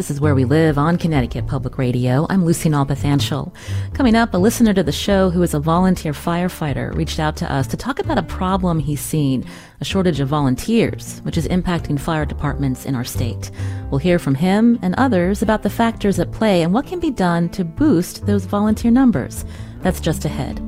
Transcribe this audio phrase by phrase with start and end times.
[0.00, 2.26] This is Where We Live on Connecticut Public Radio.
[2.30, 3.52] I'm Lucy Nalpathanchel.
[3.92, 7.52] Coming up, a listener to the show who is a volunteer firefighter reached out to
[7.52, 9.44] us to talk about a problem he's seen,
[9.78, 13.50] a shortage of volunteers, which is impacting fire departments in our state.
[13.90, 17.10] We'll hear from him and others about the factors at play and what can be
[17.10, 19.44] done to boost those volunteer numbers.
[19.82, 20.62] That's just ahead.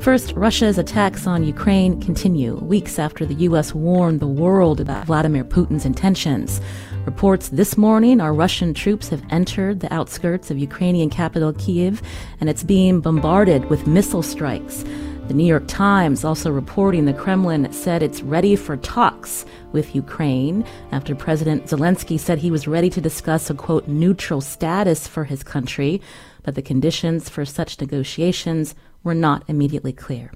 [0.00, 3.74] First, Russia's attacks on Ukraine continue weeks after the U.S.
[3.74, 6.60] warned the world about Vladimir Putin's intentions.
[7.06, 12.02] Reports this morning are Russian troops have entered the outskirts of Ukrainian capital Kiev
[12.40, 14.84] and it's being bombarded with missile strikes.
[15.28, 20.64] The New York Times also reporting the Kremlin said it's ready for talks with Ukraine
[20.90, 25.44] after President Zelensky said he was ready to discuss a quote neutral status for his
[25.44, 26.02] country,
[26.42, 30.32] but the conditions for such negotiations were not immediately clear.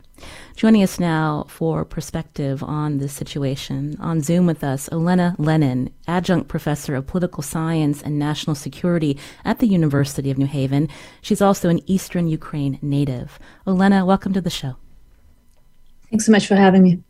[0.56, 6.48] Joining us now for perspective on this situation, on Zoom with us, Olena Lennon, adjunct
[6.48, 10.88] professor of political science and national security at the University of New Haven.
[11.22, 13.38] She's also an Eastern Ukraine native.
[13.66, 14.76] Olena, welcome to the show.
[16.10, 17.02] Thanks so much for having me.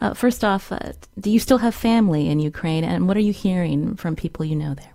[0.00, 3.32] Uh, first off, uh, do you still have family in Ukraine, and what are you
[3.32, 4.94] hearing from people you know there?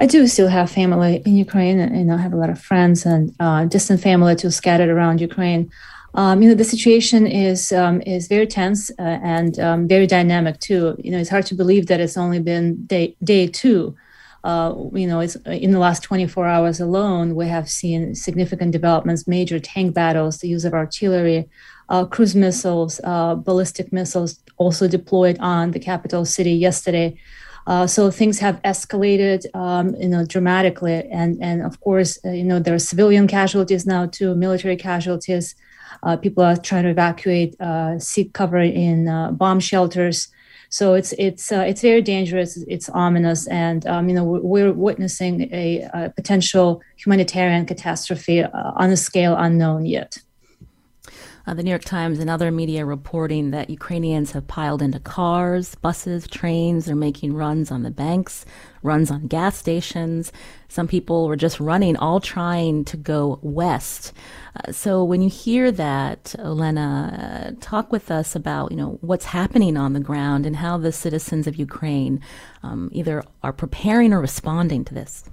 [0.00, 3.34] I do still have family in Ukraine, and I have a lot of friends and
[3.40, 5.70] uh, distant family too scattered around Ukraine.
[6.14, 10.60] Um, you know, the situation is um, is very tense uh, and um, very dynamic
[10.60, 10.96] too.
[11.02, 13.96] You know, it's hard to believe that it's only been day day two.
[14.44, 19.26] Uh, you know, it's in the last 24 hours alone, we have seen significant developments,
[19.26, 21.48] major tank battles, the use of artillery,
[21.88, 27.18] uh, cruise missiles, uh, ballistic missiles also deployed on the capital city yesterday.
[27.68, 32.42] Uh, so things have escalated, um, you know, dramatically, and and of course, uh, you
[32.42, 35.54] know, there are civilian casualties now too, military casualties.
[36.02, 40.28] Uh, people are trying to evacuate, uh, seek cover in uh, bomb shelters.
[40.70, 42.56] So it's it's uh, it's very dangerous.
[42.68, 48.96] It's ominous, and um, you know we're, witnessing a, a, potential humanitarian catastrophe on a
[48.96, 50.16] scale unknown yet.
[51.48, 55.76] Uh, the New York Times and other media reporting that Ukrainians have piled into cars,
[55.76, 56.84] buses, trains.
[56.84, 58.44] They're making runs on the banks,
[58.82, 60.30] runs on gas stations.
[60.68, 64.12] Some people were just running, all trying to go west.
[64.56, 69.24] Uh, so when you hear that, Olena, uh, talk with us about you know what's
[69.24, 72.20] happening on the ground and how the citizens of Ukraine
[72.62, 75.24] um, either are preparing or responding to this.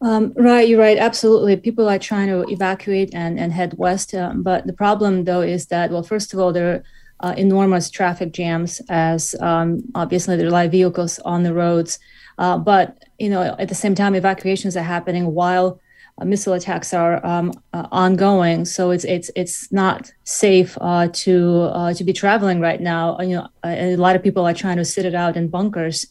[0.00, 0.96] Um, right, you're right.
[0.96, 1.56] Absolutely.
[1.56, 4.14] People are trying to evacuate and, and head west.
[4.14, 6.74] Um, but the problem, though, is that, well, first of all, there
[7.20, 11.98] are uh, enormous traffic jams as um, obviously there are live vehicles on the roads.
[12.38, 15.80] Uh, but, you know, at the same time, evacuations are happening while
[16.20, 18.64] uh, missile attacks are um, uh, ongoing.
[18.64, 23.18] So it's it's it's not safe uh, to uh, to be traveling right now.
[23.20, 26.06] You know, a lot of people are trying to sit it out in bunkers.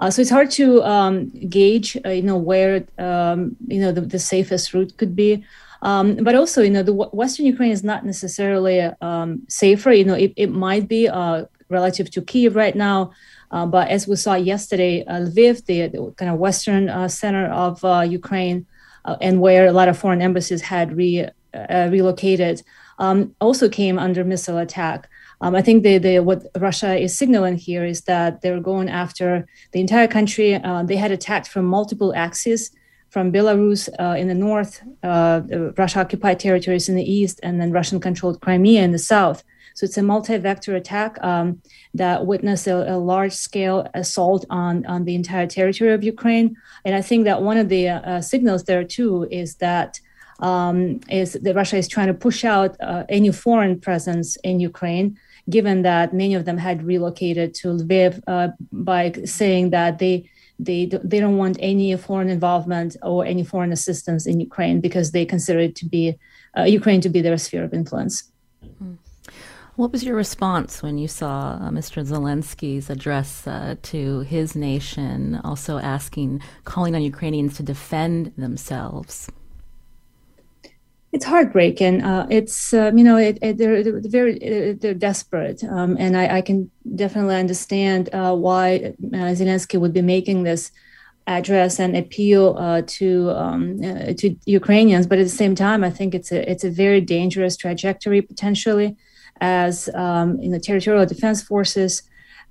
[0.00, 4.00] Uh, so it's hard to um, gauge, uh, you know, where um, you know the,
[4.00, 5.44] the, safest route could be.
[5.82, 9.92] Um, but also, you know, the Western Ukraine is not necessarily um, safer.
[9.92, 13.12] You know, it, it might be uh, relative to Kiev right now.
[13.50, 17.46] Uh, but as we saw yesterday, uh, Lviv, the, the, kind of western uh, center
[17.46, 18.66] of Ukraine,
[19.20, 22.62] and where a lot of foreign embassies had re, relocated,
[22.98, 25.08] um, also came under missile attack.
[25.42, 29.46] Um, I think the, the, what Russia is signaling here is that they're going after
[29.72, 30.54] the entire country.
[30.54, 32.70] Uh, they had attacked from multiple axes
[33.10, 35.40] from Belarus uh, in the north, uh,
[35.76, 39.42] Russia occupied territories in the east, and then Russian controlled Crimea in the south.
[39.74, 41.60] So it's a multi vector attack um,
[41.94, 46.56] that witnessed a, a large scale assault on, on the entire territory of Ukraine.
[46.84, 50.00] And I think that one of the uh, signals there too is that
[50.40, 55.18] um, is that Russia is trying to push out uh, any foreign presence in Ukraine
[55.48, 60.28] given that many of them had relocated to Lviv uh, by saying that they
[60.58, 65.24] they they don't want any foreign involvement or any foreign assistance in Ukraine because they
[65.24, 66.18] consider it to be
[66.56, 68.30] uh, Ukraine to be their sphere of influence.
[68.64, 68.94] Mm-hmm.
[69.76, 72.04] What was your response when you saw uh, Mr.
[72.04, 79.30] Zelensky's address uh, to his nation, also asking, calling on Ukrainians to defend themselves?
[81.12, 82.02] It's heartbreaking.
[82.02, 86.38] Uh, it's um, you know it, it, they're, they're, very they're desperate, um, and I,
[86.38, 90.70] I, can definitely understand uh, why uh, Zelensky would be making this
[91.26, 95.06] address and appeal uh, to um, uh, to Ukrainians.
[95.06, 98.96] But at the same time, I think it's a it's a very dangerous trajectory potentially,
[99.40, 102.02] as um, you know, territorial defense forces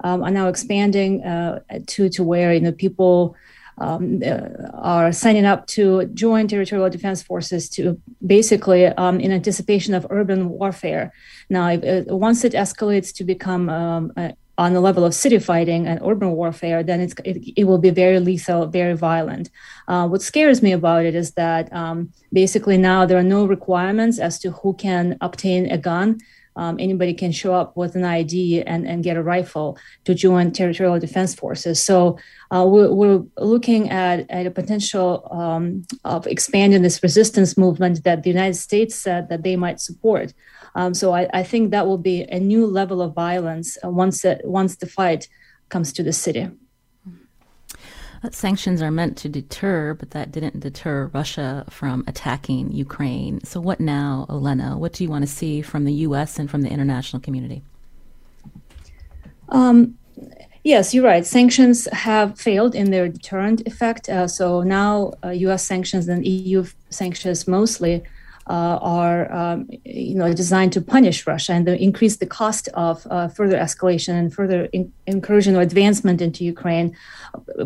[0.04, 3.36] um, are now expanding uh, to to where you know people
[3.80, 4.40] um, uh,
[4.74, 10.50] are signing up to join territorial defense forces to basically um, in anticipation of urban
[10.50, 11.12] warfare.
[11.50, 14.14] Now, if, uh, once it escalates to become um,
[14.60, 17.14] on the level of city fighting and urban warfare, then it,
[17.56, 19.50] it, will be very lethal, very violent.
[19.88, 24.20] Uh, what scares me about it is that um, basically now there are no requirements
[24.20, 26.20] as to who can obtain a gun
[26.60, 30.52] um, anybody can show up with an ID and, and get a rifle to join
[30.52, 31.82] territorial defense forces.
[31.82, 32.20] So
[32.52, 38.24] uh, we're, we're, looking at, at a potential um, of expanding this resistance movement that
[38.24, 40.34] the United States said that they might support.
[40.76, 44.26] Um, so I, I, think that will be a new level of violence uh, once,
[44.26, 45.30] it, once the fight
[45.70, 46.50] comes to the city.
[48.32, 53.44] Sanctions are meant to deter, but that didn't deter Russia from attacking Ukraine.
[53.44, 54.78] So, what now, Olena?
[54.78, 56.38] What do you want to see from the U.S.
[56.38, 57.62] and from the international community?
[59.50, 59.98] Um,
[60.64, 61.26] yes, you're right.
[61.26, 64.10] Sanctions have failed in their deterrent effect.
[64.10, 65.64] Uh, so now, uh, U.S.
[65.64, 68.04] sanctions and EU sanctions mostly
[68.50, 73.58] are um, you know designed to punish Russia and increase the cost of uh, further
[73.58, 76.96] escalation and further in- incursion or advancement into Ukraine,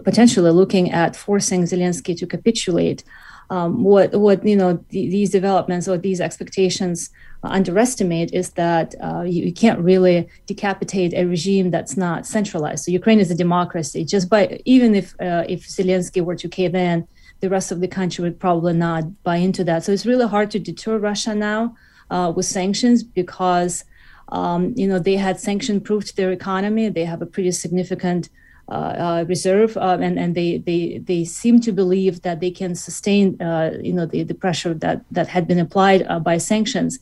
[0.03, 3.03] potentially looking at forcing Zelensky to capitulate.
[3.49, 7.09] Um, what what you know the, these developments or these expectations
[7.43, 12.85] underestimate is that uh, you, you, can't really decapitate a regime that's not centralized.
[12.85, 14.05] So Ukraine is a democracy.
[14.05, 17.05] Just by even if uh, if Zelensky were to cave in,
[17.43, 19.83] the rest of the country would probably not buy into that.
[19.83, 21.75] So it's really hard to deter Russia now
[22.09, 23.83] uh, with sanctions because
[24.29, 26.87] um, you know they had sanction-proofed their economy.
[26.87, 28.29] They have a pretty significant
[28.69, 32.75] uh, uh, reserve, uh, and and they they they seem to believe that they can
[32.75, 36.99] sustain uh, you know the, the pressure that that had been applied uh, by sanctions.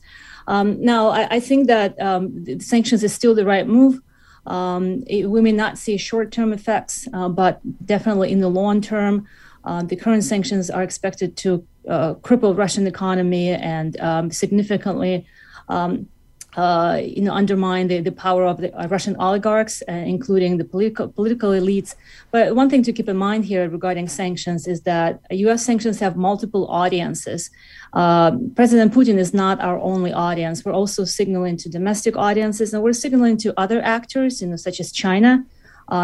[0.48, 4.00] Um, now I, I, think that um, sanctions is still the right move.
[4.44, 9.28] Um, it, we may not see short-term effects, but definitely in the long term.
[9.64, 15.26] Uh, the current sanctions are expected to uh, cripple Russian economy and um, significantly,
[15.68, 16.08] um,
[16.56, 20.64] uh, you know, undermine the, the power of the uh, Russian oligarchs, uh, including the
[20.64, 21.94] political political elites.
[22.30, 25.64] But one thing to keep in mind here regarding sanctions is that U.S.
[25.64, 27.50] sanctions have multiple audiences.
[27.92, 30.64] President Putin is not our only audience.
[30.64, 34.78] We're also signaling to domestic audiences, and we're signaling to other actors, you know, such
[34.78, 35.44] as China,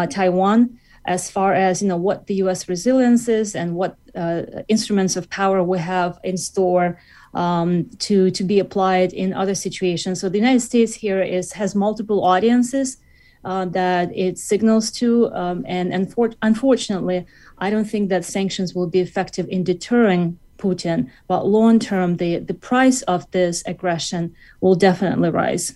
[0.09, 0.79] Taiwan
[1.09, 2.69] as far as you know what the U.S.
[2.69, 6.99] resilience is and what uh, instruments of power we have in store
[7.33, 10.21] um, to to be applied in other situations.
[10.21, 12.97] So the United States here is has multiple audiences
[13.43, 17.25] uh, that it signals to, um, and and for, unfortunately,
[17.57, 21.09] I don't think that sanctions will be effective in deterring Putin.
[21.27, 25.73] But long term, the the price of this aggression will definitely rise.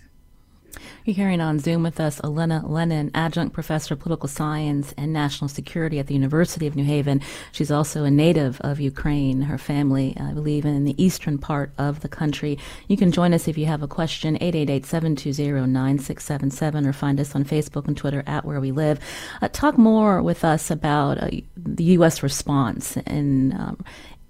[1.06, 5.50] You're hearing on Zoom with us Olena Lennon, adjunct professor of political science and national
[5.50, 7.20] security at the University of New Haven.
[7.52, 9.42] She's also a native of Ukraine.
[9.42, 12.58] Her family, I believe, in the eastern part of the country.
[12.88, 17.86] You can join us if you have a question, 888-720-9677, or find us on Facebook
[17.86, 19.02] and Twitter at Where We Live.
[19.42, 22.24] Uh, talk more with us about uh, the U.S.
[22.24, 23.84] response and um,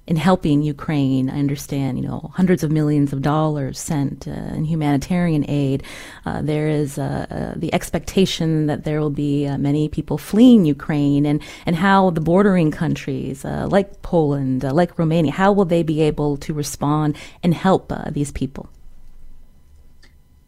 [0.06, 1.30] in helping Ukraine.
[1.30, 5.84] I understand, you know, hundreds of millions of dollars sent uh, in humanitarian aid.
[6.26, 10.66] Uh, there is uh, uh the expectation that there will be uh, many people fleeing
[10.66, 15.84] Ukraine, and and how the bordering countries uh, like Poland, like Romania, how will they
[15.84, 18.70] be able to respond and help these people?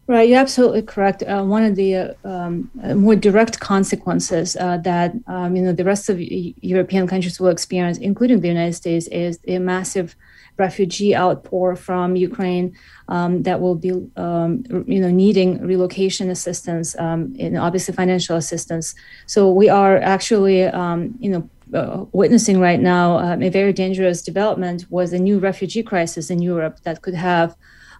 [0.08, 1.24] Right, you're absolutely correct.
[1.24, 5.82] Uh, one of the uh, um, more direct consequences uh, that um, you know the
[5.82, 10.14] rest of European countries will experience, including the United States, is a massive
[10.58, 12.76] refugee outpour from Ukraine
[13.08, 18.94] um, that will be um, you know needing relocation assistance um, and obviously financial assistance.
[19.26, 24.22] So we are actually um, you know uh, witnessing right now uh, a very dangerous
[24.22, 27.56] development was a new refugee crisis in Europe that could have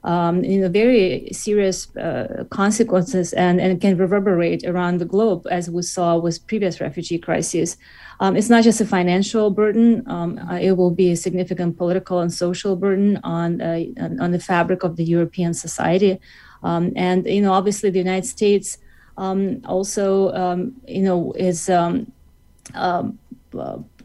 [0.06, 5.68] um, you know, very serious uh, consequences and, and can reverberate around the globe, as
[5.68, 7.76] we saw with previous refugee crises.
[8.20, 12.20] Um, it's not just a financial burden; um, uh, it will be a significant political
[12.20, 13.82] and social burden on uh,
[14.20, 16.20] on the fabric of the European society.
[16.62, 18.78] Um, and you know, obviously, the United States
[19.18, 21.98] um, also, um, you know, is uh,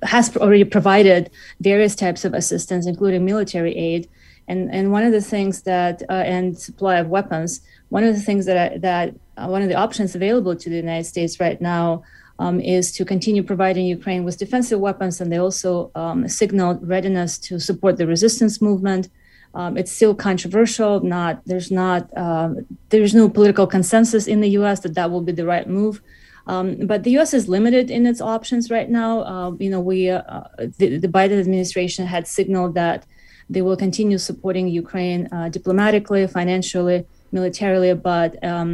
[0.01, 1.29] has already provided
[1.59, 4.09] various types of assistance, including military aid
[4.47, 8.21] And, and one of the things that, uh, and supply of weapons, one of the
[8.21, 11.59] things that, I, that uh, one of the options available to the United States right
[11.61, 12.03] now
[12.39, 15.21] um, is to continue providing Ukraine with defensive weapons.
[15.21, 19.09] And they also um, signaled readiness to support the resistance movement.
[19.53, 21.01] Um, it's still controversial.
[21.01, 22.49] Not there's not uh,
[22.89, 24.79] there's no political consensus in the U.S.
[24.81, 26.01] that that will be the right move.
[26.47, 27.33] Um, but the U.S.
[27.33, 29.21] is limited in its options right now.
[29.21, 30.21] Uh, you know, we uh,
[30.57, 33.05] the, the, Biden administration had signaled that
[33.51, 38.69] they will continue supporting Ukraine uh, diplomatically, financially, militarily, but um,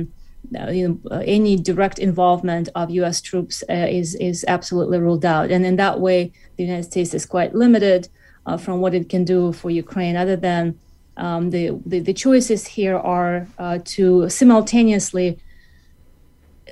[0.58, 3.20] uh, you know, uh, any direct involvement of U.S.
[3.20, 5.52] troops is is absolutely ruled out.
[5.52, 8.08] And in that way, the United States is quite limited
[8.60, 10.80] from what it can do for Ukraine, other than
[11.18, 13.46] um, the, the, the choices here are
[13.96, 15.38] to simultaneously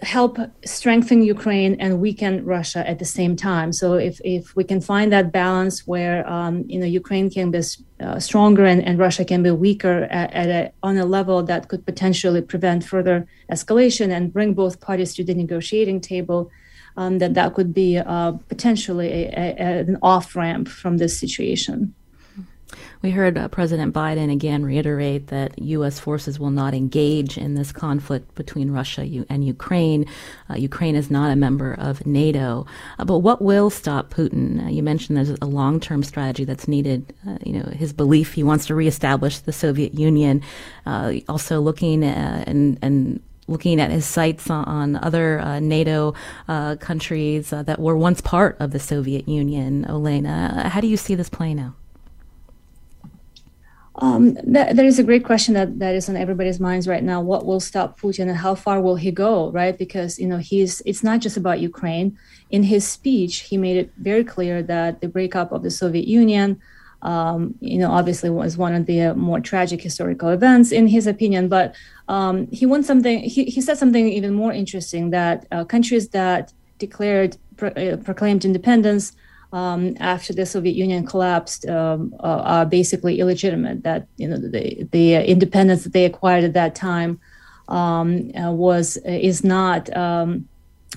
[0.01, 3.71] help strengthen Ukraine and weaken Russia at the same time.
[3.71, 7.61] So if, if we can find that balance where um, you know Ukraine can be
[8.05, 11.67] uh, stronger and, and Russia can be weaker at, at a, on a level that
[11.67, 16.51] could potentially prevent further escalation and bring both parties to the negotiating table,
[16.97, 21.93] um, that that could be uh, potentially a, a, an off ramp from this situation.
[23.05, 25.99] We heard uh, President Biden again reiterate that U.S.
[25.99, 30.07] forces will not engage in this conflict between Russia and Ukraine.
[30.49, 32.65] Uh, Ukraine is not a member of NATO.
[32.97, 34.65] Uh, but what will stop Putin?
[34.65, 37.13] Uh, you mentioned there's a long term strategy that's needed.
[37.27, 40.41] Uh, you know, his belief he wants to reestablish the Soviet Union.
[40.87, 46.15] Uh, also looking and, and looking at his sights on other uh, NATO
[46.47, 49.85] uh, countries uh, that were once part of the Soviet Union.
[49.87, 51.73] Olena, how do you see this playing out?
[53.99, 57.21] Um, that, that is a great question that, that is on everybody's minds right now.
[57.21, 59.77] What will stop Putin and how far will he go, right?
[59.77, 62.17] Because, you know, he's, it's not just about Ukraine.
[62.49, 66.59] In his speech, he made it very clear that the breakup of the Soviet Union,
[67.03, 71.07] um, you know, obviously was one of the uh, more tragic historical events in his
[71.07, 71.47] opinion.
[71.47, 71.73] But
[72.09, 76.51] um, he wants something, he, he said something even more interesting that uh, countries that
[76.79, 79.13] declared, pro- uh, proclaimed independence
[79.55, 83.83] um, after the Soviet Union collapsed um, uh, are basically illegitimate.
[83.83, 87.19] That you know the the independence that they acquired at that time
[87.69, 89.81] um, uh, was is not.
[89.95, 90.47] Um,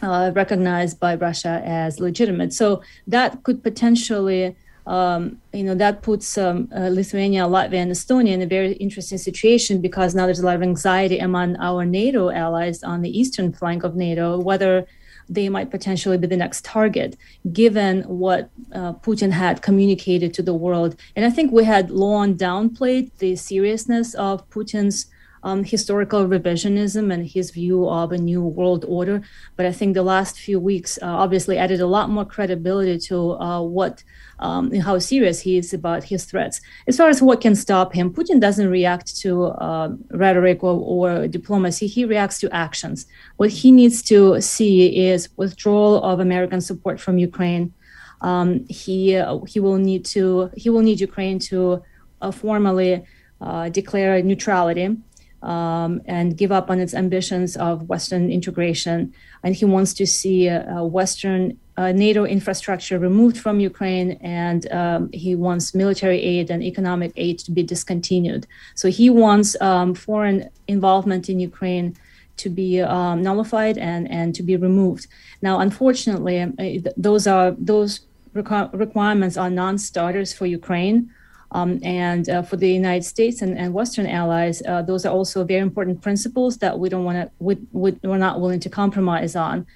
[0.00, 4.54] uh, recognized by Russia as legitimate, so that could potentially,
[4.86, 9.18] um, you know, that puts um, uh, Lithuania, Latvia, and Estonia in a very interesting
[9.18, 13.52] situation because now there's a lot of anxiety among our NATO allies on the eastern
[13.52, 14.86] flank of NATO whether
[15.28, 17.16] they might potentially be the next target,
[17.52, 20.96] given what uh, Putin had communicated to the world.
[21.16, 25.06] And I think we had long downplayed the seriousness of Putin's
[25.42, 29.22] um, historical revisionism and his view of a new world order.
[29.56, 33.32] But I think the last few weeks uh, obviously added a lot more credibility to
[33.32, 34.02] uh, what
[34.40, 36.60] um, how serious he is about his threats.
[36.86, 41.26] As far as what can stop him, Putin doesn't react to uh, rhetoric or, or,
[41.26, 41.88] diplomacy.
[41.88, 43.06] He reacts to actions.
[43.36, 47.72] What he needs to see is withdrawal of American support from Ukraine.
[48.20, 51.82] Um, he uh, he will need to he will need Ukraine to
[52.20, 53.04] uh, formally
[53.40, 54.96] uh, declare neutrality.
[55.40, 59.14] Um, and give up on its ambitions of Western integration.
[59.44, 65.36] And he wants to see Western uh, NATO infrastructure removed from Ukraine, and um, he
[65.36, 68.48] wants military aid and economic aid to be discontinued.
[68.74, 71.96] So he wants um, foreign involvement in Ukraine
[72.38, 75.06] to be um, nullified and, and to be removed.
[75.40, 78.00] Now, unfortunately, uh, those are those
[78.34, 81.10] requ- requirements are non-starters for Ukraine.
[81.52, 85.44] Um, and uh, for the United States and, and Western allies, uh, those are also
[85.44, 89.34] very important principles that we don't want to, we, we, we're not willing to compromise
[89.34, 89.66] on.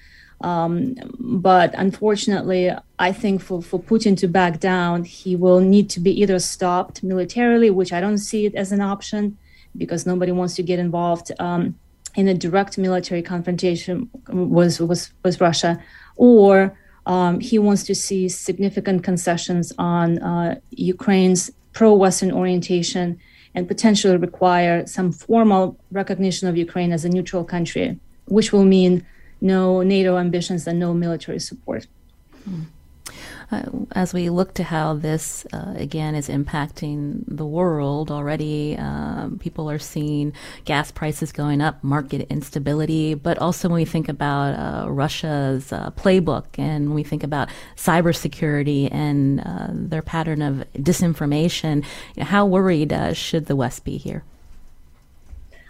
[0.41, 5.99] Um, but unfortunately, I think for, for Putin to back down, he will need to
[5.99, 9.37] be either stopped militarily, which I don't see it as an option
[9.75, 11.75] because nobody wants to get involved um,
[12.15, 15.81] in a direct military confrontation with, with, with Russia,
[16.17, 23.19] or um, he wants to see significant concessions on uh, Ukraine's pro Western orientation
[23.55, 29.05] and potentially require some formal recognition of Ukraine as a neutral country, which will mean
[29.41, 31.87] no NATO ambitions and no military support.
[32.49, 32.65] Mm.
[33.53, 39.37] Uh, as we look to how this uh, again is impacting the world already, um,
[39.39, 40.33] people are seeing
[40.65, 45.91] gas prices going up, market instability, but also when we think about uh, Russia's uh,
[45.91, 51.85] playbook and when we think about cybersecurity and uh, their pattern of disinformation,
[52.19, 54.23] how worried uh, should the West be here?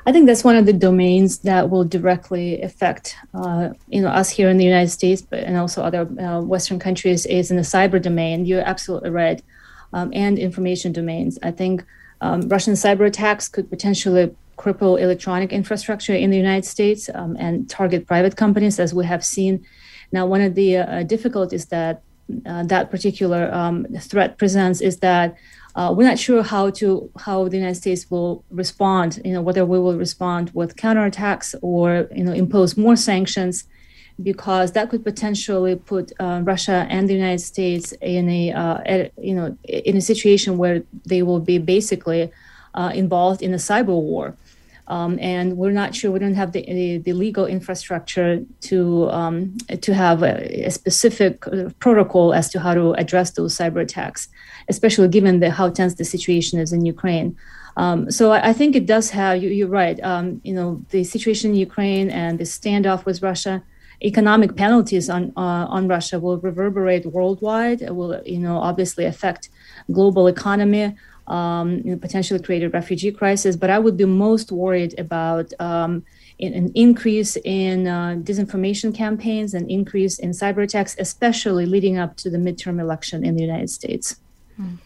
[0.06, 4.30] I think that's one of the domains that will directly affect, uh, you know, us
[4.30, 7.64] here in the United States, but and also other uh, Western countries is in the
[7.64, 8.46] cyber domain.
[8.46, 9.42] You're absolutely right,
[9.94, 11.40] um, and information domains.
[11.42, 11.86] I think
[12.20, 17.70] um, Russian cyber attacks could potentially cripple electronic infrastructure in the United States um, and
[17.70, 19.66] target private companies, as we have seen.
[20.12, 22.02] Now, one of the uh, difficulties that
[22.46, 25.36] uh, that particular um, threat presents is that
[25.76, 29.20] uh, we're not sure how to how the United States will respond.
[29.26, 33.66] You know, whether we will respond with counterattacks or you know impose more sanctions,
[34.22, 39.34] because that could potentially put uh, Russia and the United States in a, uh, you
[39.34, 42.32] know in a situation where they will be basically
[42.76, 44.36] uh, involved in a cyber war.
[44.88, 49.58] Um, and we're not sure we don't have the, the, the legal infrastructure to um,
[49.82, 54.28] to have a, a, specific uh, protocol as to how to address those cyber attacks,
[54.68, 57.38] especially given the, how tense the situation is in Ukraine.
[57.78, 60.00] Um, so I, I, think it does have you, are right.
[60.04, 63.64] Um, you know the situation in Ukraine and the standoff with Russia,
[64.02, 67.82] economic penalties on uh, on Russia will reverberate worldwide.
[67.82, 69.48] It will you know obviously affect
[69.92, 70.96] global economy
[71.28, 73.56] um, potentially create a refugee crisis.
[73.56, 76.04] But I would be most worried about um,
[76.40, 82.30] an increase in uh, disinformation campaigns and increase in cyber attacks, especially leading up to
[82.30, 84.18] the midterm election in the United States.
[84.60, 84.78] Mm.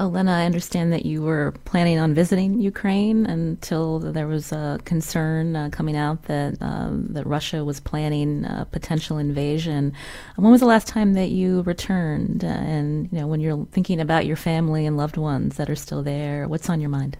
[0.00, 5.56] Elena, I understand that you were planning on visiting Ukraine until there was a concern
[5.56, 9.92] uh, coming out that um, that Russia was planning a potential invasion.
[10.36, 12.44] When was the last time that you returned?
[12.44, 16.02] And you know, when you're thinking about your family and loved ones that are still
[16.02, 17.16] there, what's on your mind?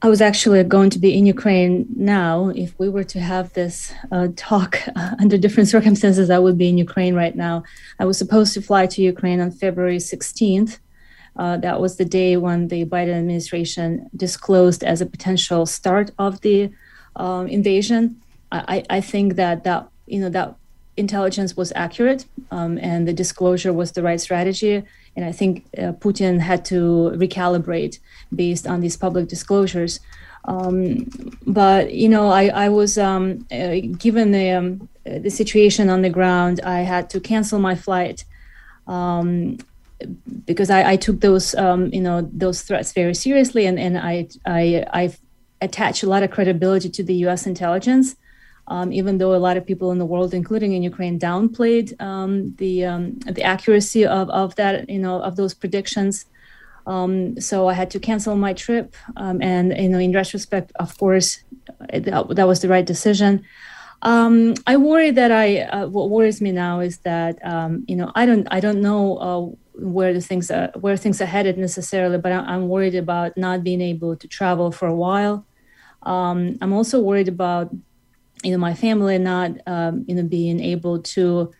[0.00, 2.50] I was actually going to be in Ukraine now.
[2.50, 6.68] If we were to have this uh, talk uh, under different circumstances, I would be
[6.68, 7.64] in Ukraine right now.
[7.98, 10.78] I was supposed to fly to Ukraine on February 16th.
[11.34, 16.40] Uh, that was the day when the Biden administration disclosed as a potential start of
[16.42, 16.70] the
[17.16, 18.20] um, invasion.
[18.52, 20.56] I, I, think that that you know that
[20.96, 24.84] intelligence was accurate um, and the disclosure was the right strategy.
[25.18, 27.98] And I think uh, Putin had to recalibrate
[28.32, 29.98] based on these public disclosures.
[30.44, 31.10] Um,
[31.44, 36.08] but you know, I, I was um, uh, given the um, the situation on the
[36.08, 36.60] ground.
[36.62, 38.24] I had to cancel my flight
[38.86, 39.58] um,
[40.46, 44.28] because I, I, took those um, you know those threats very seriously, and and I
[44.46, 45.16] I I
[45.60, 47.44] attach a lot of credibility to the U.S.
[47.44, 48.14] intelligence.
[48.68, 52.54] Um, even though a lot of people in the world, including in Ukraine, downplayed um,
[52.56, 56.26] the um, the accuracy of, of that, you know, of those predictions.
[56.86, 60.96] Um, so I had to cancel my trip, um, and you know, in retrospect, of
[60.98, 61.42] course,
[61.92, 63.44] that, that was the right decision.
[64.02, 67.38] Um, I worry that I uh, what worries me now is that
[67.88, 71.26] you know I don't I don't know uh, where the things are where things are
[71.26, 75.44] headed necessarily, but I, am worried about not being able to travel for a while.
[76.02, 77.74] I'm also worried about
[78.42, 81.52] you know my family not um, you know being able to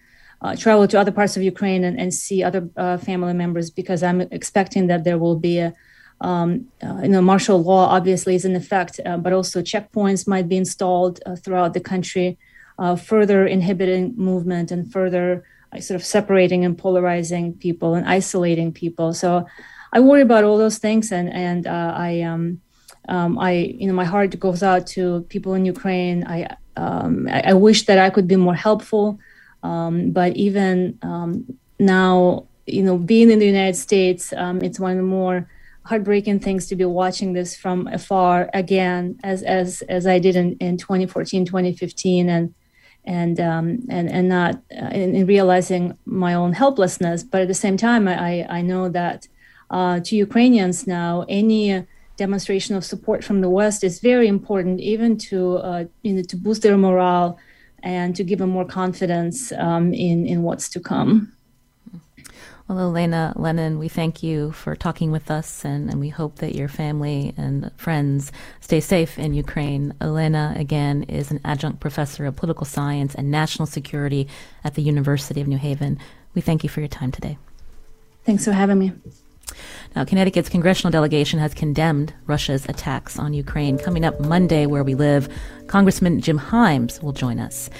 [0.43, 4.03] uh, travel to other parts of Ukraine and, and see other uh, family members because
[4.03, 5.75] I'm expecting that there will be a
[6.21, 10.49] um, uh, you know martial law obviously is in effect, uh, but also checkpoints might
[10.49, 12.39] be installed uh, throughout the country,
[12.79, 15.45] uh, further inhibiting movement and further
[15.81, 19.13] sort of separating and polarizing people and isolating people.
[19.13, 19.47] So
[19.93, 22.61] I worry about all those things, and and I um,
[23.09, 26.25] um, I you know my heart goes out to people in Ukraine.
[26.27, 29.19] I um, I, I, wish that I could be more helpful.
[29.63, 34.93] Um, but even um, now, you know, being in the United States, um, it's one
[34.93, 35.49] of the more
[35.83, 40.57] heartbreaking things to be watching this from afar again, as as as I did in,
[40.59, 42.55] in 2014, 2015, and
[43.05, 47.25] and um, and and not uh, in, in, realizing my own helplessness.
[47.25, 49.27] But at the same time, I I know that
[49.71, 51.87] uh, to Ukrainians now, any
[52.19, 56.37] demonstration of support from the West is very important, even to uh, you know to
[56.37, 57.39] boost their morale
[57.83, 61.33] and to give them more confidence um, in in what's to come.
[62.69, 66.55] Well, Elena Lennon, we thank you for talking with us, and, and we hope that
[66.55, 69.95] your family and friends stay safe in Ukraine.
[70.03, 74.29] Elena, again, is an adjunct professor of political science and national security
[74.65, 75.99] at the University of New Haven.
[76.35, 77.39] We thank you for your time today.
[78.25, 78.93] Thanks for having me.
[79.97, 83.79] Now, Connecticut's congressional delegation has condemned Russia's attacks on Ukraine.
[83.79, 85.29] Coming up Monday, where we live,
[85.67, 87.71] Congressman Jim Himes will join us.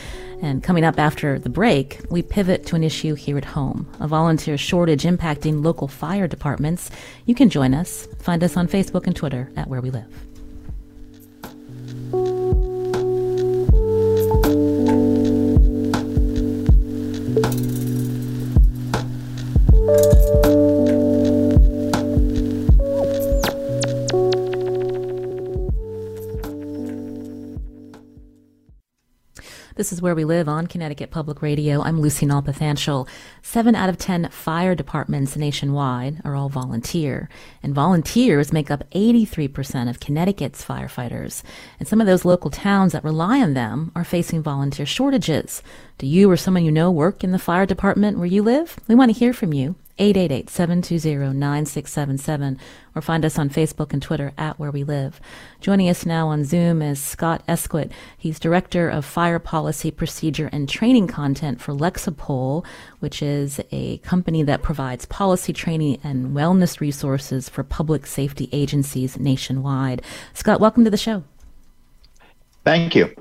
[0.41, 4.07] And coming up after the break, we pivot to an issue here at home a
[4.07, 6.91] volunteer shortage impacting local fire departments.
[7.27, 8.07] You can join us.
[8.21, 10.07] Find us on Facebook and Twitter at Where We Live.
[29.79, 31.81] This is Where We Live on Connecticut Public Radio.
[31.83, 33.07] I'm Lucy Nalpathanchel.
[33.43, 37.29] Seven out of ten fire departments nationwide are all volunteer,
[37.63, 41.45] and volunteers make up 83% of Connecticut's firefighters.
[41.79, 45.63] And some of those local towns that rely on them are facing volunteer shortages.
[45.97, 48.81] Do you or someone you know work in the fire department where you live?
[48.89, 49.77] We want to hear from you.
[49.99, 52.59] 888-720-9677
[52.95, 55.21] or find us on Facebook and Twitter at Where We Live.
[55.61, 57.91] Joining us now on Zoom is Scott Eskwitt.
[58.17, 62.65] He's Director of Fire Policy, Procedure, and Training Content for Lexipol,
[63.01, 69.19] which is a company that provides policy training and wellness resources for public safety agencies
[69.19, 70.03] nationwide.
[70.35, 71.25] Scott, welcome to the show.
[72.65, 73.15] Thank you.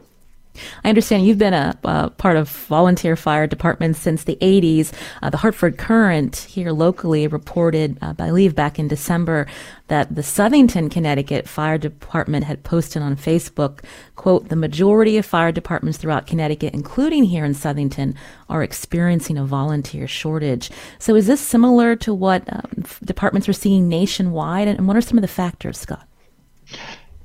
[0.84, 4.93] I understand you've been a, a, part of volunteer fire departments since the 80s.
[5.22, 9.48] Uh, the Hartford Courant here locally reported, uh, I believe back in December,
[9.88, 13.84] that the Southington, Connecticut Fire Department had posted on Facebook,
[14.15, 18.15] quote, the majority of fire departments throughout Connecticut, including here in Southington,
[18.50, 20.70] are experiencing a volunteer shortage.
[21.00, 24.67] So is this similar to what um, departments are seeing nationwide?
[24.67, 26.08] And what are some of the factors, Scott?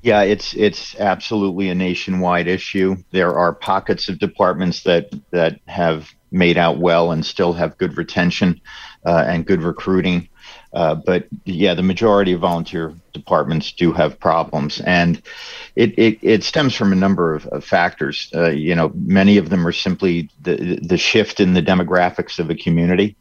[0.02, 2.96] Yeah, it's it's absolutely a nationwide issue.
[3.12, 7.96] There are pockets of departments that that have made out well and still have good
[7.96, 8.60] retention
[9.06, 10.28] uh, and good recruiting.
[10.72, 15.22] Uh, but yeah, the majority of volunteer departments do have problems, and
[15.76, 18.28] it it, it stems from a number of, of factors.
[18.34, 22.50] Uh, you know, many of them are simply the the shift in the demographics of
[22.50, 23.14] a community.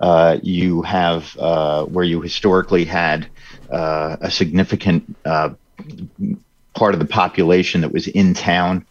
[0.00, 3.26] Uh, you have uh, where you historically had
[3.70, 5.16] uh, a significant
[6.74, 8.86] part of the population that was in town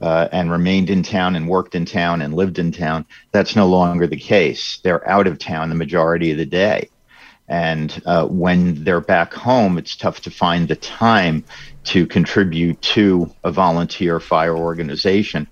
[0.00, 3.06] uh, and remained in town and worked in town and lived in town.
[3.32, 4.78] That's no longer the case.
[4.82, 6.88] They're out of town the majority of the day.
[7.48, 11.44] And uh, when they're back home, it's tough to find the time
[11.84, 15.46] to contribute to a volunteer fire organization.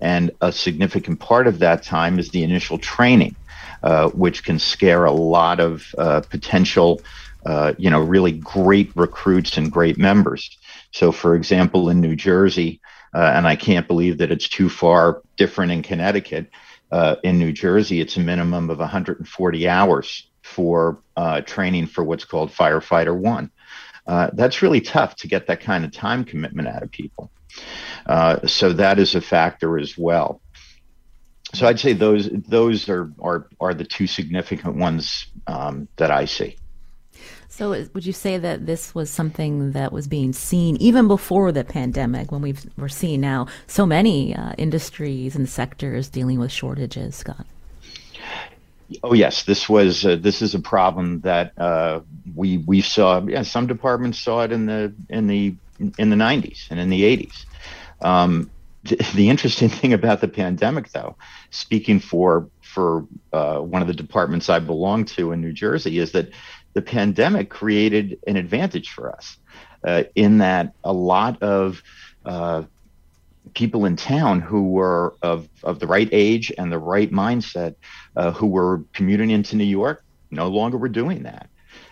[0.00, 3.36] And a significant part of that time is the initial training,
[3.82, 7.02] uh, which can scare a lot of uh, potential
[7.44, 10.56] uh, you know, really great recruits and great members.
[10.92, 12.80] So, for example, in New Jersey,
[13.14, 16.50] uh, and I can't believe that it's too far different in Connecticut.
[16.90, 22.24] Uh, in New Jersey, it's a minimum of 140 hours for uh, training for what's
[22.24, 23.50] called Firefighter One.
[24.06, 27.30] Uh, that's really tough to get that kind of time commitment out of people.
[28.46, 30.40] so that is a factor as well.
[31.54, 36.24] So I'd say those those are are are the two significant ones um, that I
[36.24, 36.56] see.
[37.56, 41.62] So, would you say that this was something that was being seen even before the
[41.62, 47.14] pandemic, when we've, we're seeing now so many uh, industries and sectors dealing with shortages,
[47.14, 47.46] Scott?
[49.04, 52.00] Oh yes, this was uh, this is a problem that uh,
[52.34, 53.24] we we saw.
[53.24, 57.02] Yeah, some departments saw it in the in the in the 90s and in the
[57.02, 57.44] 80s.
[58.02, 58.50] Um,
[58.84, 61.14] th- the interesting thing about the pandemic, though,
[61.50, 66.10] speaking for for uh, one of the departments I belong to in New Jersey, is
[66.12, 66.30] that
[66.74, 69.38] the pandemic created an advantage for us
[69.84, 71.82] uh, in that a lot of
[72.24, 72.64] uh,
[73.54, 77.76] people in town who were of, of the right age and the right mindset
[78.16, 81.48] uh, who were commuting into New York no longer were doing that.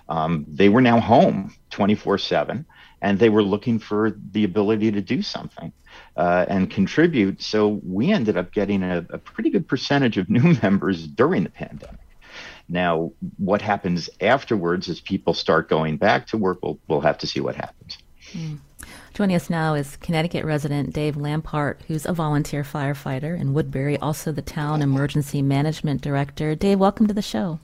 [0.08, 2.66] Um, they were now home 24 7
[3.00, 5.72] and they were looking for the ability to do something.
[6.16, 7.42] Uh, and contribute.
[7.42, 11.50] So we ended up getting a, a, pretty good percentage of new members during the
[11.50, 12.00] pandemic.
[12.68, 17.26] Now, what happens afterwards as people start going back to work, we'll, we'll have to
[17.26, 17.98] see what happens.
[18.32, 18.58] Mm.
[19.14, 24.32] Joining us now is Connecticut resident Dave Lampart, who's a volunteer firefighter in Woodbury, also
[24.32, 26.54] the town emergency management director.
[26.54, 27.60] Dave, welcome to the show.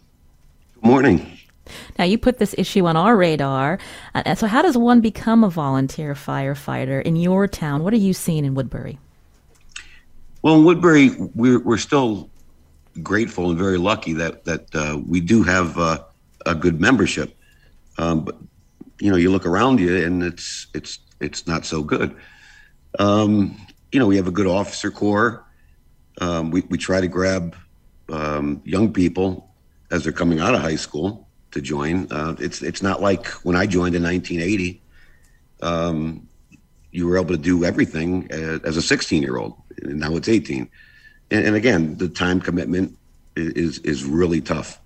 [0.75, 1.39] Good morning.
[1.99, 3.79] Now, you put this issue on our radar.
[4.15, 7.83] Uh, so, how does one become a volunteer firefighter in your town?
[7.83, 8.99] What are you seeing in Woodbury?
[10.43, 12.31] Well, in Woodbury, we're, we're still
[13.03, 16.05] grateful and very lucky that that uh, we do have uh,
[16.47, 17.37] a good membership.
[17.99, 18.37] Um, but
[19.01, 22.17] you know, you look around you, and it's it's it's not so good.
[22.99, 23.57] Um,
[23.93, 25.45] you know, we have a good officer corps.
[26.21, 27.57] Um, we we try to grab
[28.11, 29.51] um, young people
[29.91, 32.11] as they're coming out of high school to join.
[32.11, 34.83] Uh, it's it's not like when I joined in 1980.
[35.61, 36.29] Um,
[36.91, 39.55] you were able to do everything as, as a 16 year old.
[39.83, 40.69] And now it's 18
[41.31, 42.97] and, and again, the time commitment
[43.37, 44.81] is is really tough.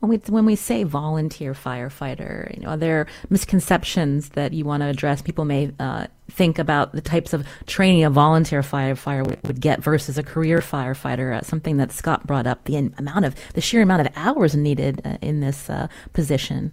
[0.00, 4.82] When we when we say volunteer firefighter, you know, are there misconceptions that you want
[4.82, 5.22] to address?
[5.22, 10.18] People may uh, think about the types of training a volunteer firefighter would, get versus
[10.18, 11.34] a career firefighter.
[11.34, 15.00] Uh, something that Scott brought up: the amount of the sheer amount of hours needed
[15.04, 16.72] uh, in this uh, position.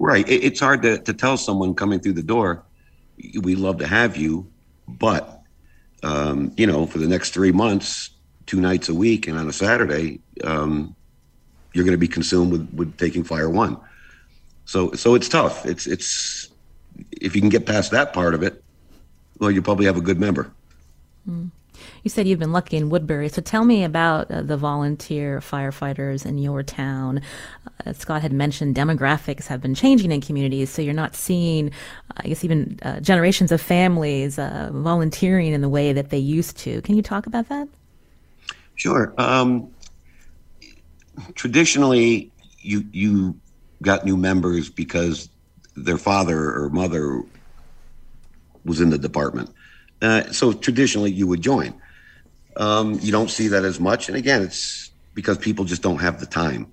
[0.00, 0.28] Right.
[0.28, 2.64] It, it's hard to, to tell someone coming through the door,
[3.40, 4.50] "We love to have you,"
[4.88, 5.43] but
[6.04, 8.10] um, you know, for the next three months,
[8.46, 10.94] two nights a week, and on a Saturday, um,
[11.72, 13.78] you're going to be consumed with, with taking fire one.
[14.66, 15.66] So, so it's tough.
[15.66, 16.48] It's, it's,
[17.10, 18.62] if you can get past that part of it,
[19.38, 20.52] well, you probably have a good member.
[21.28, 21.50] Mm.
[22.04, 26.26] You said you've been lucky in Woodbury, so tell me about uh, the volunteer firefighters
[26.26, 27.22] in your town.
[27.86, 31.68] Uh, Scott had mentioned demographics have been changing in communities, so you're not seeing,
[32.10, 36.18] uh, I guess, even uh, generations of families uh, volunteering in the way that they
[36.18, 36.82] used to.
[36.82, 37.68] Can you talk about that?
[38.74, 39.14] Sure.
[39.16, 39.70] Um,
[41.34, 43.34] traditionally, you you
[43.80, 45.30] got new members because
[45.74, 47.22] their father or mother
[48.66, 49.54] was in the department.
[50.02, 51.72] Uh, so traditionally, you would join.
[52.56, 56.20] Um, you don't see that as much, and again, it's because people just don't have
[56.20, 56.72] the time.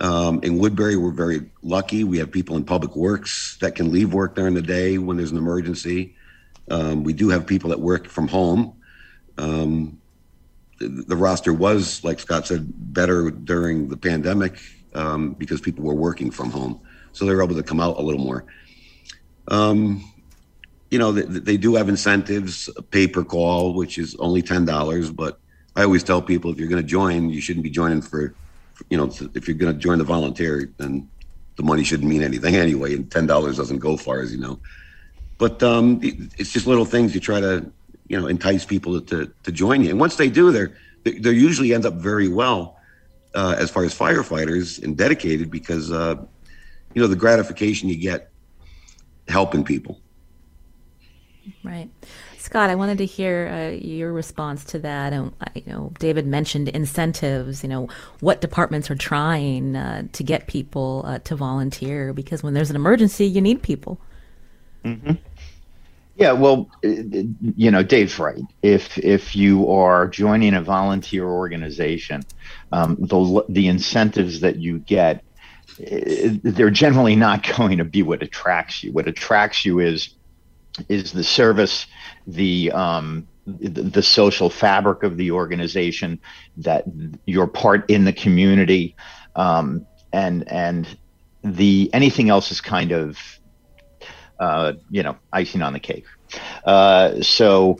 [0.00, 2.04] Um, in Woodbury, we're very lucky.
[2.04, 5.30] We have people in public works that can leave work during the day when there's
[5.30, 6.16] an emergency.
[6.70, 8.74] Um, we do have people that work from home.
[9.36, 10.00] Um,
[10.78, 14.58] the, the, roster was, like Scott said, better during the pandemic
[14.94, 16.80] um, because people were working from home,
[17.12, 18.46] so they were able to come out a little more.
[20.90, 25.10] You know, they, they, do have incentives, pay per call, which is only ten dollars.
[25.10, 25.38] But
[25.76, 28.34] I always tell people if you're going to join, you shouldn't be joining for,
[28.88, 31.08] you know, if you're going to join the volunteer, then
[31.56, 34.58] the money shouldn't mean anything anyway, and ten dollars doesn't go far, as you know.
[35.38, 37.70] But um, it's just little things you try to,
[38.08, 40.74] you know, entice people to to join you, and once they do, they're
[41.04, 42.76] they usually end up very well
[43.34, 46.16] uh, as far as firefighters and dedicated because uh,
[46.94, 48.30] you know the gratification you get
[49.28, 50.00] helping people
[51.62, 51.88] Right.
[52.38, 55.12] Scott, I wanted to hear uh, your response to that.
[55.12, 57.62] And you know, David mentioned incentives.
[57.62, 57.88] You know,
[58.20, 62.76] what departments are trying uh, to get people uh, to volunteer because when there's an
[62.76, 64.00] emergency, you need people.
[64.84, 65.12] Mm-hmm.
[66.16, 66.88] Yeah, well, uh,
[67.56, 68.42] you know, Dave's right.
[68.62, 72.22] If if you are joining a volunteer organization,
[72.72, 75.24] um, the the incentives that you get,
[75.80, 78.92] uh, they're generally not going to be what attracts you.
[78.92, 80.14] What attracts you is
[80.88, 81.86] is the service,
[82.26, 86.20] the um, the, social fabric of the organization,
[86.58, 86.84] that
[87.26, 88.96] your part in the community,
[89.34, 90.98] um, and and
[91.42, 93.18] the anything else is kind of
[94.38, 96.06] uh, you know icing on the cake.
[96.64, 97.78] Uh, so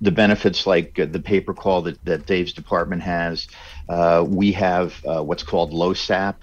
[0.00, 3.48] the benefits like the pay per call that, that Dave's department has,
[3.88, 6.36] uh, we have uh, what's called LOSAP,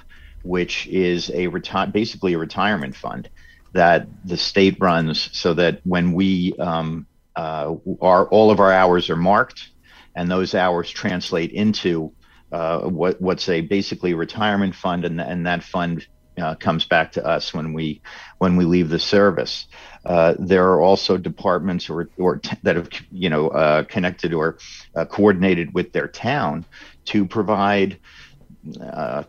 [0.43, 3.29] which is a reti- basically a retirement fund
[3.75, 9.17] that the state runs so that when we um, uh, all of our hours are
[9.17, 9.69] marked
[10.15, 12.13] and those hours translate into
[12.53, 16.07] uh, what what's a basically retirement fund and, and that fund
[16.37, 18.01] uh, comes back to us when we
[18.37, 19.67] when we leave the service.
[20.05, 24.57] Uh, there are also departments or, or t- that have you know uh, connected or
[24.95, 26.65] uh, coordinated with their town
[27.03, 27.99] to provide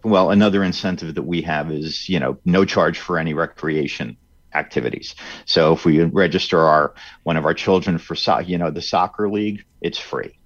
[0.02, 4.16] well, another incentive that we have is, you know, no charge for any recreation
[4.56, 5.14] activities.
[5.44, 9.28] So if we register our one of our children for so, you know the soccer
[9.30, 10.38] league, it's free.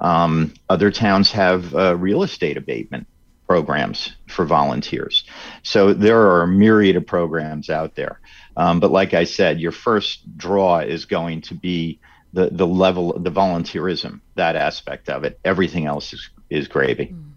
[0.00, 3.06] Um, other towns have uh, real estate abatement
[3.48, 5.24] programs for volunteers.
[5.62, 8.20] So there are a myriad of programs out there.
[8.56, 12.00] Um, but like I said, your first draw is going to be
[12.32, 15.40] the the level the volunteerism, that aspect of it.
[15.44, 17.06] Everything else is is gravy.
[17.06, 17.27] Mm.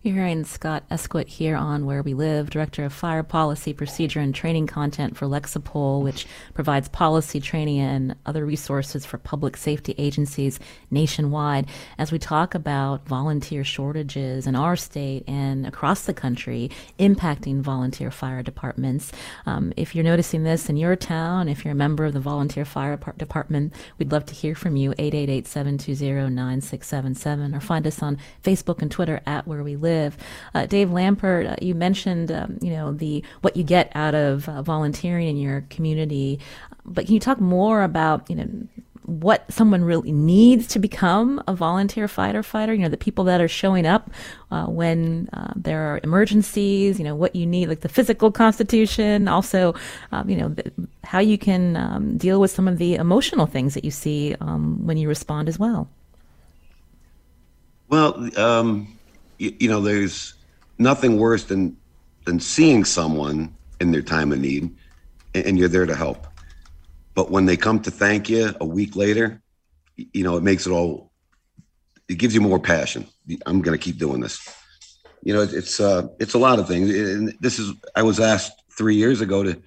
[0.00, 4.32] You're hearing Scott Eskwitt here on Where We Live, Director of Fire Policy, Procedure, and
[4.32, 10.60] Training Content for Lexipol, which provides policy training and other resources for public safety agencies
[10.92, 11.66] nationwide.
[11.98, 18.12] As we talk about volunteer shortages in our state and across the country impacting volunteer
[18.12, 19.10] fire departments.
[19.46, 22.64] Um, if you're noticing this in your town, if you're a member of the volunteer
[22.64, 24.92] fire department, we'd love to hear from you.
[24.92, 30.16] 888 720 9677 or find us on Facebook and Twitter at Where We Live live.
[30.54, 34.48] Uh, Dave Lampert, uh, you mentioned um, you know the what you get out of
[34.48, 36.38] uh, volunteering in your community,
[36.84, 38.48] but can you talk more about you know
[39.08, 42.74] what someone really needs to become a volunteer fighter fighter?
[42.74, 44.10] You know the people that are showing up
[44.50, 49.26] uh, when uh, there are emergencies you know what you need like the physical constitution
[49.26, 49.74] also
[50.12, 50.70] um, you know the,
[51.04, 54.86] how you can um, deal with some of the emotional things that you see um,
[54.86, 55.88] when you respond as well.
[57.88, 58.97] Well um,
[59.38, 60.34] you, you know, there's
[60.78, 61.76] nothing worse than
[62.24, 64.74] than seeing someone in their time of need,
[65.34, 66.26] and, and you're there to help.
[67.14, 69.42] But when they come to thank you a week later,
[69.96, 71.10] you know, it makes it all.
[72.08, 73.06] It gives you more passion.
[73.44, 74.40] I'm going to keep doing this.
[75.22, 76.90] You know, it's uh, it's a lot of things.
[76.90, 79.60] And this is I was asked three years ago to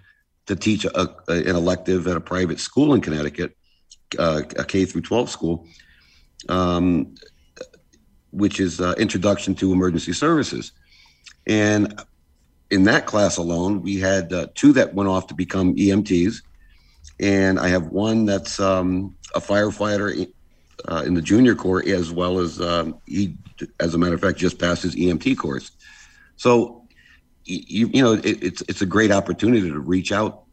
[0.47, 3.55] to teach a, a, an elective at a private school in Connecticut,
[4.17, 5.67] uh, a K through 12 school,
[6.49, 7.13] um,
[8.31, 10.71] which is uh, Introduction to Emergency Services.
[11.47, 12.01] And
[12.69, 16.41] in that class alone, we had uh, two that went off to become EMTs.
[17.19, 20.31] And I have one that's um, a firefighter
[20.87, 23.35] uh, in the junior corps, as well as um, he,
[23.79, 25.71] as a matter of fact, just passed his EMT course.
[26.37, 26.83] So,
[27.45, 30.43] you, you know, it, it's it's a great opportunity to reach out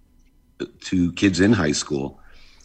[0.81, 2.21] to kids in high school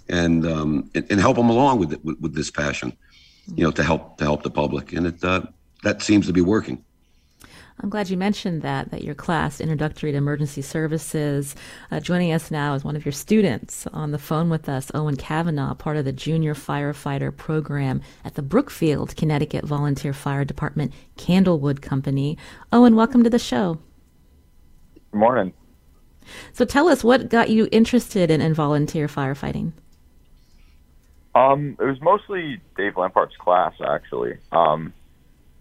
[0.10, 2.96] and um, and, and, help them along with, it, with, with this passion,
[3.56, 5.42] you know, to help to help the public, and it uh,
[5.84, 6.84] that seems to be working.
[7.82, 11.56] I'm glad you mentioned that, that your class, Introductory to Emergency Services,
[11.92, 15.18] uh, joining us now is one of your students on the phone with us, Owen
[15.18, 21.82] Kavanaugh, part of the Junior Firefighter Program at the Brookfield, Connecticut Volunteer Fire Department Candlewood
[21.82, 22.38] Company.
[22.72, 23.80] Owen, welcome to the show.
[25.12, 25.54] Good morning.
[26.54, 29.74] So tell us what got you interested in, in volunteer firefighting?
[31.36, 34.38] Um, it was mostly Dave Lampert's class, actually.
[34.52, 34.94] Um,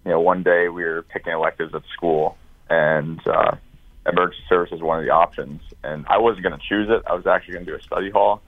[0.04, 2.37] you know, one day we were picking electives at school,
[2.68, 3.56] and uh,
[4.06, 5.62] emergency service was one of the options.
[5.82, 7.02] And I wasn't going to choose it.
[7.06, 8.42] I was actually going to do a study hall.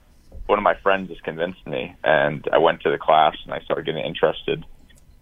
[0.46, 3.60] One of my friends just convinced me, and I went to the class and I
[3.60, 4.64] started getting interested.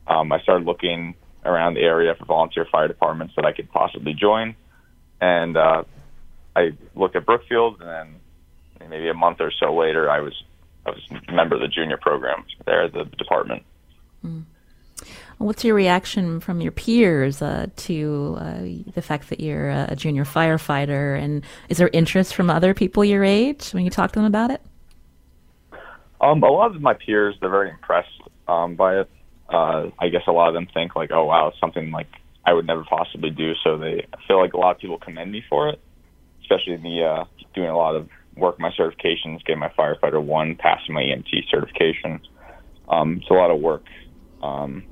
[0.09, 4.15] Um, I started looking around the area for volunteer fire departments that I could possibly
[4.15, 4.57] join,
[5.21, 5.85] and uh,
[6.57, 7.89] I looked at Brookfield, and
[8.81, 10.35] then maybe a month or so later, I was
[10.87, 13.63] I was a member of the junior program there at the department.
[14.25, 14.45] Mm.
[15.39, 18.61] What's your reaction from your peers uh, to uh,
[18.95, 21.19] the fact that you're a junior firefighter?
[21.19, 24.51] And is there interest from other people your age when you talk to them about
[24.51, 24.63] it?
[26.21, 29.11] Um, a lot of my peers, they're very impressed um, by it.
[29.49, 32.07] Uh, I guess a lot of them think like, oh wow, it's something like
[32.47, 33.55] I would never possibly do.
[33.65, 35.81] So they feel like a lot of people commend me for it,
[36.43, 40.95] especially me uh, doing a lot of work my certifications, get my firefighter one, passing
[40.95, 42.21] my EMT certification.
[42.89, 43.85] Um, it's a lot of work.
[44.43, 44.85] Um,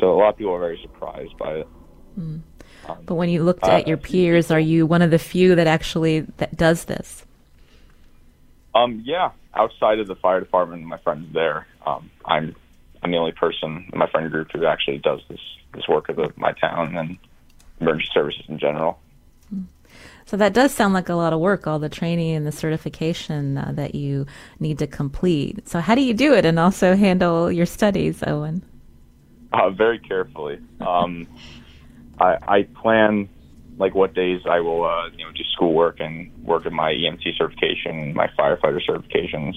[0.00, 1.68] so a lot of people are very surprised by it.
[2.18, 2.40] Mm.
[2.88, 5.54] Um, but when you looked uh, at your peers, are you one of the few
[5.54, 7.24] that actually that does this?
[8.74, 12.54] Um, yeah, outside of the fire department, my friends there, um, I'm
[13.02, 15.40] I'm the only person in my friend group who actually does this
[15.74, 17.18] this work of the, my town and
[17.80, 18.98] emergency services in general.
[20.28, 23.56] So that does sound like a lot of work, all the training and the certification
[23.56, 24.26] uh, that you
[24.60, 25.66] need to complete.
[25.66, 28.62] So how do you do it and also handle your studies, Owen?
[29.54, 30.58] Uh, very carefully.
[30.86, 31.26] Um,
[32.20, 33.30] I, I plan
[33.78, 37.38] like what days I will, uh, you know, do schoolwork and work at my EMT
[37.38, 39.54] certification, my firefighter certifications.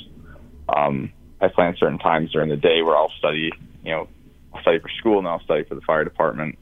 [0.70, 3.52] Um, I plan certain times during the day where I'll study,
[3.84, 4.08] you know,
[4.54, 6.58] I'll study for school and I'll study for the fire department.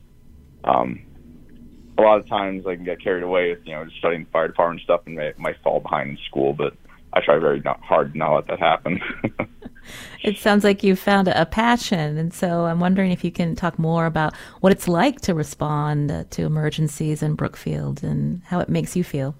[0.63, 1.03] Um,
[1.99, 4.47] a lot of times I can get carried away with you know just studying fire
[4.47, 6.73] department stuff and may, might fall behind in school, but
[7.13, 9.01] I try very not, hard to not let that happen.
[10.23, 13.77] it sounds like you found a passion, and so I'm wondering if you can talk
[13.77, 18.95] more about what it's like to respond to emergencies in Brookfield and how it makes
[18.95, 19.35] you feel.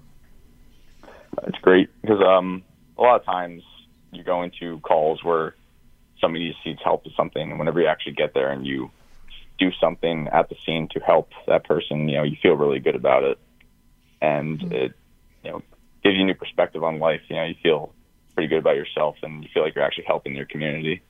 [1.46, 2.62] It's great because um,
[2.98, 3.62] a lot of times
[4.12, 5.54] you go into calls where
[6.20, 8.90] somebody needs help with something, and whenever you actually get there and you
[9.60, 12.96] do something at the scene to help that person, you know, you feel really good
[12.96, 13.38] about it,
[14.20, 14.72] and mm-hmm.
[14.72, 14.92] it,
[15.44, 15.62] you know,
[16.02, 17.20] gives you a new perspective on life.
[17.28, 17.92] You know, you feel
[18.34, 21.02] pretty good about yourself, and you feel like you're actually helping your community.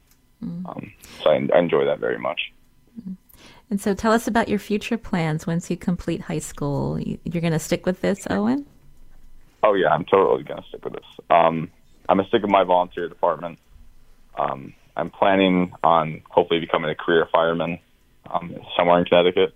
[0.45, 0.67] Mm-hmm.
[0.67, 2.53] Um, so I, I, enjoy that very much.
[2.99, 3.13] Mm-hmm.
[3.71, 6.99] And so, tell us about your future plans once you complete high school.
[6.99, 8.67] You, are going to stick with this, Owen?
[9.63, 11.05] Oh yeah, I'm totally going to stick with this.
[11.31, 11.71] Um,
[12.09, 13.59] I'm going to stick with my volunteer department.
[14.37, 17.79] Um, I'm planning on hopefully becoming a career fireman
[18.31, 19.55] um, somewhere in Connecticut.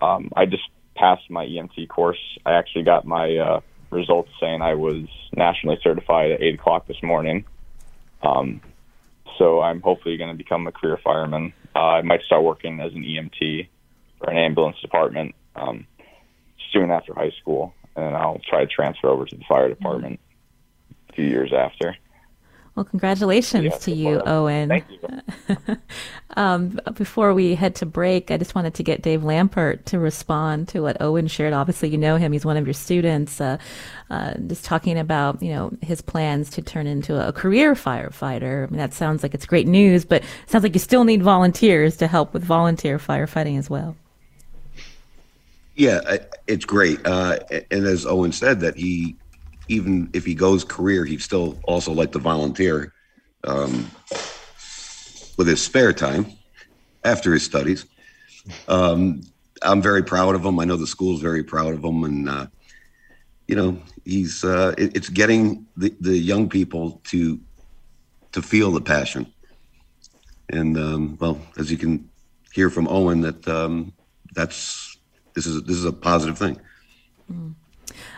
[0.00, 0.64] Um, I just
[0.96, 2.18] passed my EMT course.
[2.44, 7.02] I actually got my uh, results saying I was nationally certified at eight o'clock this
[7.02, 7.44] morning.
[8.22, 8.60] Um,
[9.38, 11.52] so I'm hopefully going to become a career fireman.
[11.74, 13.68] Uh, I might start working as an EMT
[14.18, 15.86] for an ambulance department um,
[16.72, 20.20] soon after high school, and I'll try to transfer over to the fire department
[21.10, 21.96] a few years after.
[22.74, 24.70] Well, congratulations yeah, to you, Owen.
[24.70, 25.76] Thank you.
[26.36, 30.68] um, before we head to break, I just wanted to get Dave Lampert to respond
[30.68, 31.52] to what Owen shared.
[31.52, 33.42] Obviously, you know him; he's one of your students.
[33.42, 33.58] Uh,
[34.08, 38.66] uh, just talking about you know his plans to turn into a career firefighter.
[38.66, 41.22] I mean, that sounds like it's great news, but it sounds like you still need
[41.22, 43.96] volunteers to help with volunteer firefighting as well.
[45.74, 46.00] Yeah,
[46.46, 47.04] it's great.
[47.04, 47.38] Uh,
[47.70, 49.16] and as Owen said, that he
[49.68, 52.92] even if he goes career, he'd still also like to volunteer
[53.44, 53.90] um,
[55.38, 56.26] with his spare time
[57.04, 57.86] after his studies.
[58.68, 59.22] Um,
[59.62, 60.58] I'm very proud of him.
[60.58, 62.46] I know the school's very proud of him, and uh,
[63.46, 67.40] you know he's uh, it, it's getting the, the young people to
[68.32, 69.32] to feel the passion.
[70.50, 72.10] And um, well, as you can
[72.52, 73.92] hear from Owen, that um,
[74.34, 74.98] that's
[75.34, 76.60] this is this is a positive thing.
[77.30, 77.54] Mm.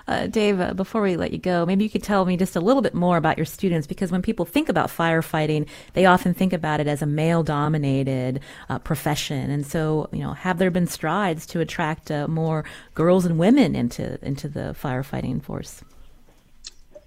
[0.07, 2.61] Uh, Dave, uh, before we let you go, maybe you could tell me just a
[2.61, 6.53] little bit more about your students because when people think about firefighting, they often think
[6.53, 9.51] about it as a male dominated uh, profession.
[9.51, 12.65] And so, you know, have there been strides to attract uh, more
[12.95, 15.83] girls and women into, into the firefighting force?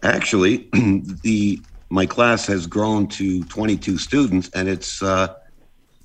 [0.04, 1.60] Actually, the
[1.90, 5.34] my class has grown to 22 students and it's uh,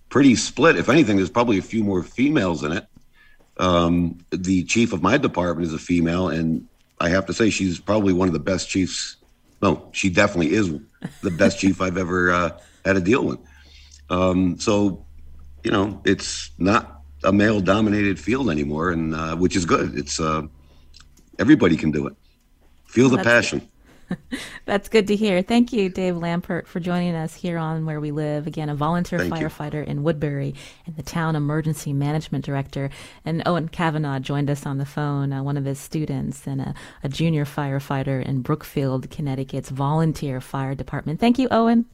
[0.08, 0.76] pretty split.
[0.76, 2.86] If anything, there's probably a few more females in it.
[3.58, 6.66] Um, the chief of my department is a female, and
[7.00, 9.16] I have to say she's probably one of the best chiefs.
[9.60, 10.72] No, she definitely is
[11.22, 13.38] the best chief I've ever uh, had to deal with.
[14.10, 15.04] Um, so,
[15.64, 19.96] you know, it's not a male-dominated field anymore, and uh, which is good.
[19.96, 20.42] It's uh,
[21.38, 22.14] everybody can do it.
[22.86, 23.68] Feel the passion.
[24.64, 25.42] That's good to hear.
[25.42, 28.46] Thank you, Dave Lampert, for joining us here on Where We Live.
[28.46, 29.90] Again, a volunteer Thank firefighter you.
[29.90, 30.54] in Woodbury
[30.86, 32.90] and the town emergency management director.
[33.24, 36.74] And Owen Kavanaugh joined us on the phone, uh, one of his students, and a,
[37.02, 41.20] a junior firefighter in Brookfield, Connecticut's volunteer fire department.
[41.20, 41.86] Thank you, Owen.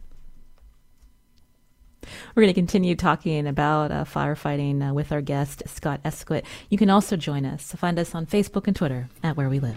[2.34, 6.44] We're going to continue talking about uh, firefighting uh, with our guest, Scott Eskwitt.
[6.70, 7.72] You can also join us.
[7.72, 9.76] Find us on Facebook and Twitter at Where We Live.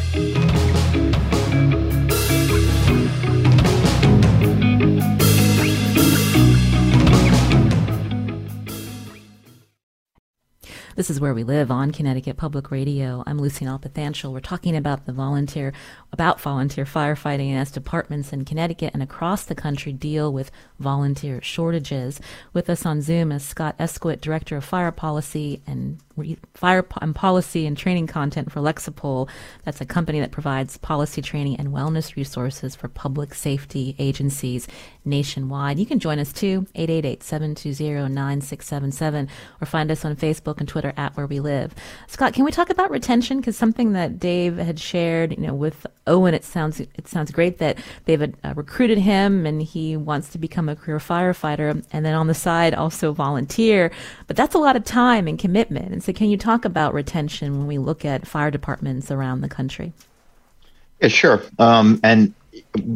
[0.00, 0.59] Thank you.
[11.00, 13.24] This is where we live on Connecticut Public Radio.
[13.26, 14.34] I'm Lucy Nalpathanchil.
[14.34, 15.72] We're talking about the volunteer
[16.12, 22.20] about volunteer firefighting as departments in Connecticut and across the country deal with volunteer shortages.
[22.52, 26.00] With us on Zoom is Scott Eskwitt, Director of Fire Policy and
[26.52, 29.26] fire and policy and training content for Lexipol.
[29.64, 34.68] That's a company that provides policy training and wellness resources for public safety agencies
[35.04, 35.78] nationwide.
[35.78, 39.28] You can join us too, 888-720-9677,
[39.60, 41.74] or find us on Facebook and Twitter at Where We Live.
[42.06, 43.38] Scott, can we talk about retention?
[43.38, 47.58] Because something that Dave had shared, you know, with Owen, it sounds it sounds great
[47.58, 52.14] that they've uh, recruited him and he wants to become a career firefighter, and then
[52.14, 53.90] on the side also volunteer.
[54.26, 55.92] But that's a lot of time and commitment.
[55.92, 59.48] And so, can you talk about retention when we look at fire departments around the
[59.48, 59.92] country?
[61.00, 61.42] Yeah, sure.
[61.58, 62.34] Um, and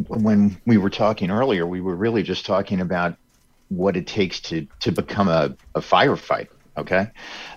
[0.07, 3.15] when we were talking earlier, we were really just talking about
[3.69, 7.07] what it takes to to become a, a firefighter okay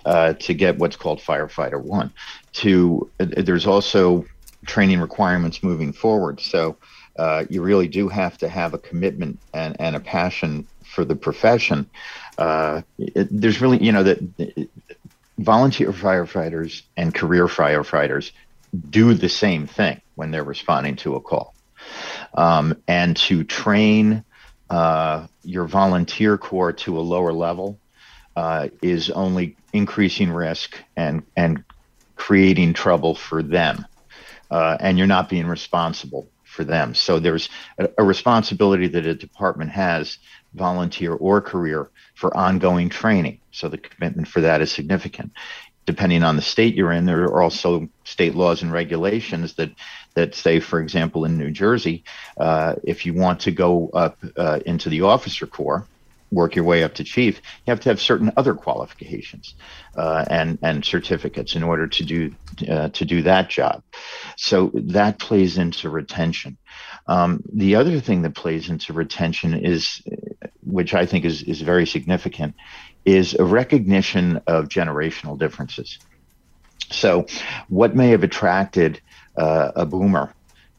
[0.06, 2.10] uh, to get what's called firefighter one
[2.52, 4.24] to uh, there's also
[4.66, 6.40] training requirements moving forward.
[6.40, 6.76] So
[7.16, 11.16] uh, you really do have to have a commitment and, and a passion for the
[11.16, 11.88] profession.
[12.36, 14.68] Uh, it, there's really, you know, that
[15.38, 18.30] volunteer firefighters and career firefighters
[18.90, 21.54] do the same thing when they're responding to a call.
[22.34, 24.24] Um, and to train
[24.70, 27.80] uh, your volunteer corps to a lower level
[28.36, 31.64] uh, is only increasing risk and and
[32.16, 33.86] creating trouble for them
[34.50, 36.94] uh, and you're not being responsible for them.
[36.94, 37.48] So there's
[37.78, 40.18] a, a, responsibility that a department has,
[40.54, 43.40] volunteer or career, for ongoing training.
[43.50, 45.32] So the commitment for that is significant.
[45.88, 49.70] Depending on the state you're in, there are also state laws and regulations that
[50.16, 52.04] that say, for example, in New Jersey,
[52.38, 55.88] uh, if you want to go up uh, into the officer corps,
[56.30, 59.54] work your way up to chief, you have to have certain other qualifications
[59.96, 62.34] uh, and and certificates in order to do
[62.70, 63.82] uh, to do that job.
[64.36, 66.58] So that plays into retention.
[67.06, 70.02] Um, the other thing that plays into retention is,
[70.68, 72.54] which I think is is very significant,
[73.04, 75.98] is a recognition of generational differences.
[76.90, 77.26] So,
[77.68, 79.00] what may have attracted
[79.36, 80.34] uh, a boomer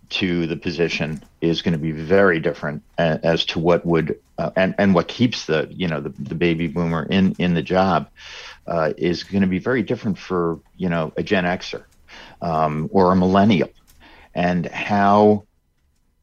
[0.10, 4.74] to the position is going to be very different as to what would uh, and
[4.78, 8.10] and what keeps the you know the, the baby boomer in in the job
[8.68, 11.84] uh, is going to be very different for you know a Gen Xer
[12.42, 13.70] um, or a millennial
[14.34, 15.46] and how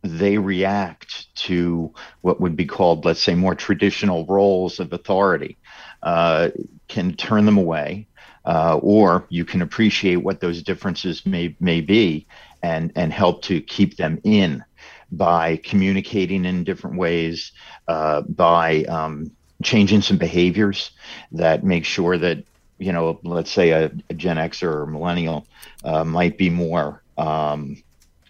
[0.03, 5.57] they react to what would be called let's say more traditional roles of authority
[6.03, 6.49] uh,
[6.89, 8.07] can turn them away
[8.45, 12.27] uh, or you can appreciate what those differences may may be
[12.63, 14.65] and and help to keep them in
[15.13, 17.53] by communicating in different ways,
[17.89, 19.31] uh, by um,
[19.63, 20.91] changing some behaviors
[21.33, 22.45] that make sure that
[22.79, 25.47] you know, let's say a, a Gen X or a millennial
[25.83, 27.83] uh, might be more um,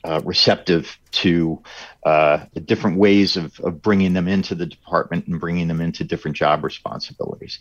[0.07, 1.61] uh, receptive to
[2.05, 6.37] uh, different ways of, of bringing them into the department and bringing them into different
[6.37, 7.59] job responsibilities.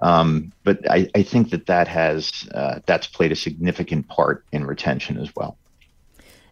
[0.00, 4.64] Um, but I, I, think that that has uh, that's played a significant part in
[4.64, 5.58] retention as well.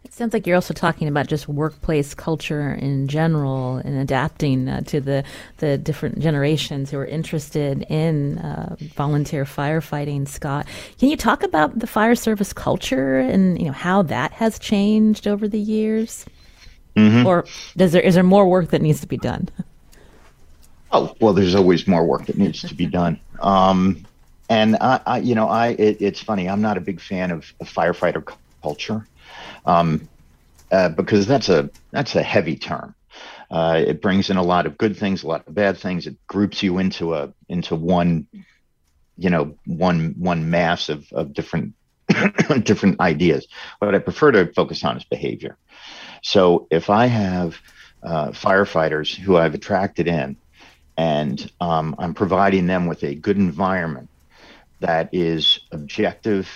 [0.07, 4.79] It sounds like you're also talking about just workplace culture in general and adapting uh,
[4.83, 5.25] to the
[5.57, 10.25] the different generations who are interested in uh, volunteer firefighting.
[10.25, 10.65] Scott,
[10.97, 15.27] can you talk about the fire service culture and you know how that has changed
[15.27, 16.25] over the years,
[16.95, 17.27] mm-hmm.
[17.27, 17.43] or
[17.75, 19.49] does there is there more work that needs to be done?
[20.93, 23.19] Oh well, there's always more work that needs to be done.
[23.41, 24.05] Um,
[24.49, 26.47] and I, I, you know, I it, it's funny.
[26.47, 28.25] I'm not a big fan of, of firefighter
[28.63, 29.05] culture
[29.65, 30.07] um,
[30.71, 32.95] uh, because that's a that's a heavy term.
[33.49, 36.05] Uh, it brings in a lot of good things, a lot of bad things.
[36.05, 38.27] It groups you into a into one,
[39.17, 41.73] you know, one one mass of, of different
[42.63, 43.47] different ideas.
[43.79, 45.57] What I prefer to focus on is behavior.
[46.23, 47.57] So if I have
[48.03, 50.37] uh, firefighters who I've attracted in,
[50.97, 54.09] and um, I'm providing them with a good environment
[54.79, 56.49] that is objective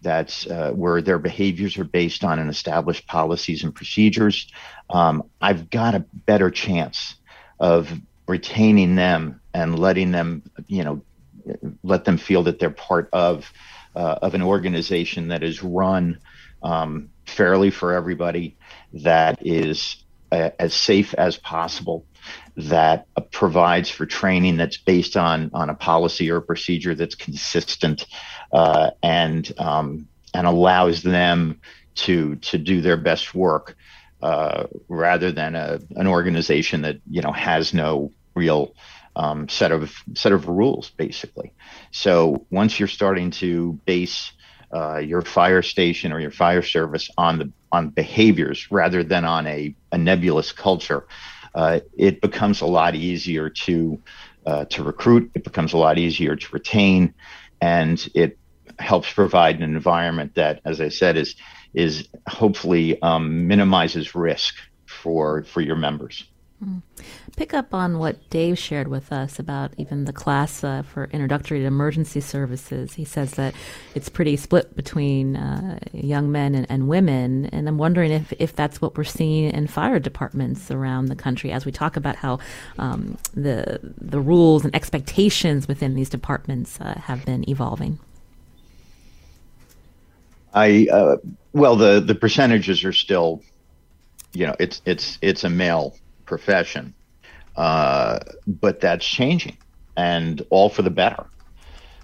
[0.00, 4.50] that's uh, where their behaviors are based on an established policies and procedures,
[4.90, 7.16] um, I've got a better chance
[7.58, 7.92] of
[8.26, 11.02] retaining them and letting them, you know,
[11.82, 13.52] let them feel that they're part of
[13.96, 16.20] uh, of an organization that is run
[16.62, 18.56] um, fairly for everybody,
[18.92, 19.96] that is
[20.30, 22.04] uh, as safe as possible,
[22.58, 27.14] that uh, provides for training that's based on on a policy or a procedure that's
[27.14, 28.04] consistent
[28.52, 31.60] uh, and um, and allows them
[31.94, 33.76] to to do their best work
[34.22, 38.74] uh, rather than a, an organization that you know has no real
[39.14, 41.52] um, set of set of rules basically.
[41.92, 44.32] So once you're starting to base
[44.74, 49.46] uh, your fire station or your fire service on the on behaviors rather than on
[49.46, 51.06] a, a nebulous culture,
[51.54, 54.00] uh, it becomes a lot easier to
[54.46, 55.30] uh, to recruit.
[55.34, 57.14] It becomes a lot easier to retain,
[57.60, 58.38] and it
[58.78, 61.34] helps provide an environment that, as I said, is
[61.74, 64.54] is hopefully um, minimizes risk
[64.86, 66.24] for for your members.
[66.64, 66.82] Mm.
[67.36, 71.60] Pick up on what Dave shared with us about even the class uh, for introductory
[71.60, 72.94] to emergency services.
[72.94, 73.54] He says that
[73.94, 78.56] it's pretty split between uh, young men and, and, women, and I'm wondering if, if
[78.56, 82.40] that's what we're seeing in fire departments around the country as we talk about how
[82.76, 88.00] um, the the rules and expectations within these departments uh, have been evolving.
[90.54, 91.16] I uh,
[91.52, 93.42] well the the percentages are still,
[94.32, 95.94] you know, it's it's it's a male
[96.28, 96.94] profession.
[97.56, 99.56] Uh, but that's changing
[99.96, 101.26] and all for the better.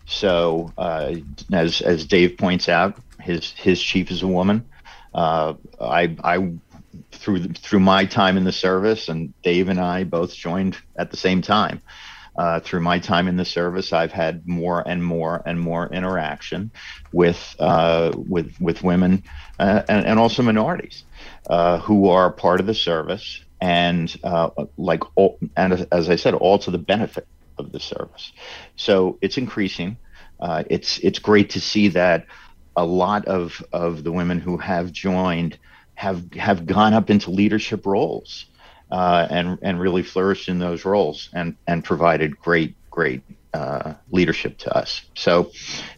[0.06, 1.14] So, uh,
[1.52, 4.66] as, as Dave points out, his, his chief is a woman.
[5.14, 6.52] Uh, I, I,
[7.12, 11.16] through, through my time in the service, and Dave and I both joined at the
[11.16, 11.80] same time.
[12.36, 16.72] Uh, through my time in the service, I've had more and more and more interaction
[17.12, 19.22] with uh, with with women
[19.60, 21.04] uh, and, and, also minorities
[21.48, 26.34] uh, who are part of the service and uh, like all, and as I said,
[26.34, 28.30] all to the benefit of the service.
[28.76, 29.96] So it's increasing.
[30.38, 32.26] Uh, it's it's great to see that
[32.76, 35.56] a lot of of the women who have joined
[35.94, 38.44] have have gone up into leadership roles
[38.90, 43.22] uh, and and really flourished in those roles and and provided great great
[43.54, 45.00] uh, leadership to us.
[45.14, 45.52] So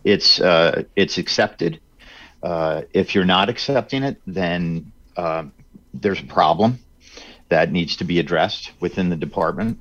[0.05, 1.81] it's uh, it's accepted.
[2.45, 4.93] Uh, if you're not accepting it, then
[5.93, 6.79] there's a problem
[7.49, 9.79] that needs to be addressed within the department.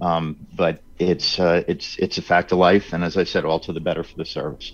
[0.00, 3.60] Um, but it's uh, it's it's a fact of life, and as I said, all
[3.60, 4.72] to the better for the service.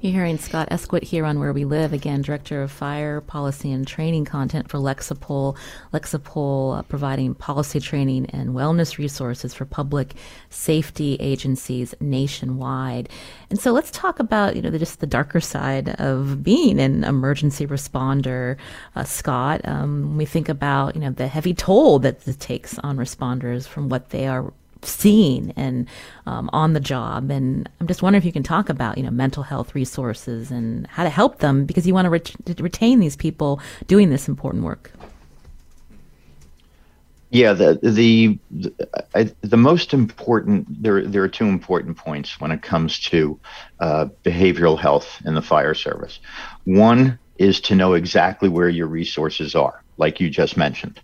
[0.00, 3.86] You're hearing Scott Eskwitt here on Where We Live, again, Director of Fire Policy and
[3.86, 5.56] Training Content for Lexipol.
[5.92, 10.14] Lexipol uh, providing policy training and wellness resources for public
[10.50, 13.08] safety agencies nationwide.
[13.50, 17.66] And so let's talk about, you know, just the darker side of being an emergency
[17.66, 18.56] responder,
[18.94, 19.60] uh, Scott.
[19.64, 23.88] Um, we think about, you know, the heavy toll that this takes on responders from
[23.88, 24.52] what they are
[24.82, 25.86] seeing and
[26.26, 27.30] um, on the job.
[27.30, 30.86] And I'm just wondering if you can talk about, you know, mental health resources and
[30.86, 34.64] how to help them because you want to, ret- retain these people doing this important
[34.64, 34.92] work.
[37.30, 42.50] Yeah, the the the, I, the, most important there there are two important points when
[42.50, 43.38] it comes to
[43.80, 46.20] uh, behavioral health in the fire service.
[46.64, 51.00] One is to know exactly where your resources are, like you just mentioned.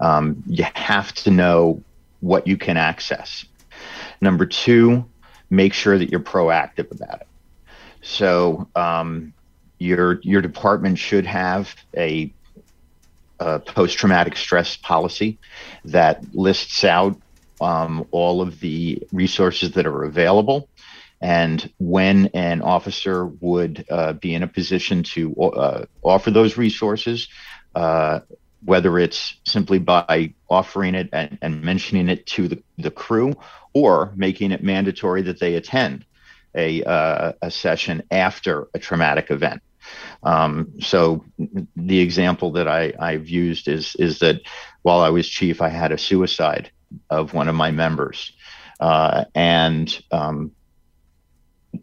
[0.00, 1.80] Um, you have to know
[2.20, 3.44] what you can access.
[4.20, 5.04] Number two,
[5.50, 7.26] make sure that you're proactive about it.
[8.02, 9.32] So um,
[9.78, 12.32] your your department should have a,
[13.38, 15.38] a post-traumatic stress policy
[15.84, 17.16] that lists out
[17.60, 20.68] um, all of the resources that are available
[21.20, 27.28] And when an officer would uh, be in a position to uh, offer those resources,
[27.74, 28.20] uh,
[28.64, 33.34] whether it's simply by offering it and, and mentioning it to the, the crew
[33.72, 36.04] or making it mandatory that they attend
[36.54, 39.62] a, uh, a session after a traumatic event.
[40.22, 41.24] Um, so
[41.76, 44.40] the example that I, I've used is is that
[44.82, 46.70] while I was chief, I had a suicide
[47.08, 48.32] of one of my members,
[48.80, 50.52] uh, and um,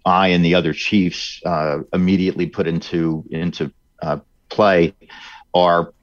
[0.05, 3.71] I and the other chiefs uh, immediately put into into
[4.01, 4.19] uh,
[4.49, 4.93] play
[5.53, 5.93] our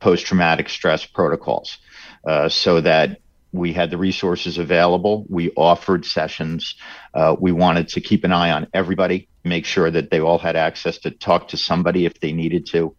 [0.00, 1.78] post traumatic stress protocols,
[2.26, 3.20] uh, so that
[3.52, 5.24] we had the resources available.
[5.28, 6.74] We offered sessions.
[7.14, 10.56] Uh, we wanted to keep an eye on everybody, make sure that they all had
[10.56, 12.94] access to talk to somebody if they needed to,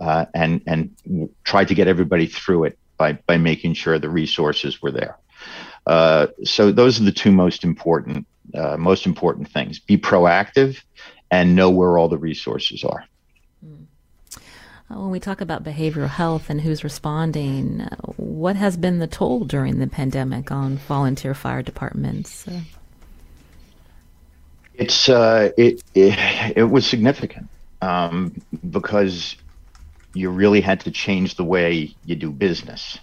[0.00, 4.80] uh, and and try to get everybody through it by by making sure the resources
[4.80, 5.18] were there.
[5.86, 10.80] Uh, so those are the two most important uh, most important things: be proactive
[11.30, 13.04] and know where all the resources are.
[14.90, 19.06] Uh, when we talk about behavioral health and who's responding, uh, what has been the
[19.06, 22.48] toll during the pandemic on volunteer fire departments?
[22.48, 22.60] Uh,
[24.74, 27.48] it's uh, it, it, it was significant
[27.82, 28.34] um,
[28.70, 29.36] because
[30.14, 32.98] you really had to change the way you do business.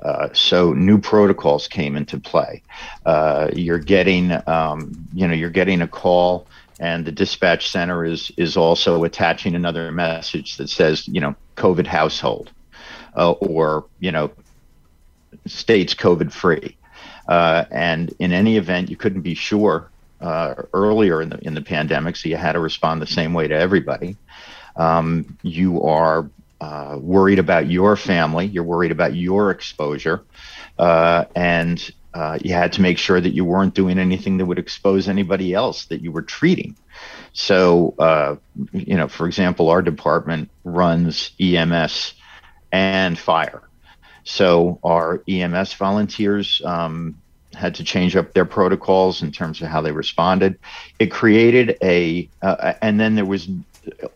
[0.00, 2.62] Uh, so new protocols came into play.
[3.04, 6.46] Uh, you're getting, um, you know, you're getting a call
[6.80, 11.86] and the dispatch center is is also attaching another message that says you know covid
[11.86, 12.50] household
[13.16, 14.30] uh, or you know
[15.46, 16.76] states covid free.
[17.28, 19.88] Uh, and in any event you couldn't be sure
[20.20, 23.46] uh, earlier in the in the pandemic so you had to respond the same way
[23.46, 24.16] to everybody.
[24.74, 26.28] Um, you are
[26.60, 30.22] uh, worried about your family you're worried about your exposure
[30.78, 34.58] uh, and uh, you had to make sure that you weren't doing anything that would
[34.58, 36.76] expose anybody else that you were treating.
[37.32, 38.36] So, uh,
[38.72, 42.14] you know, for example, our department runs EMS
[42.72, 43.62] and fire.
[44.24, 47.20] So our EMS volunteers um,
[47.54, 50.58] had to change up their protocols in terms of how they responded.
[50.98, 53.48] It created a, uh, and then there was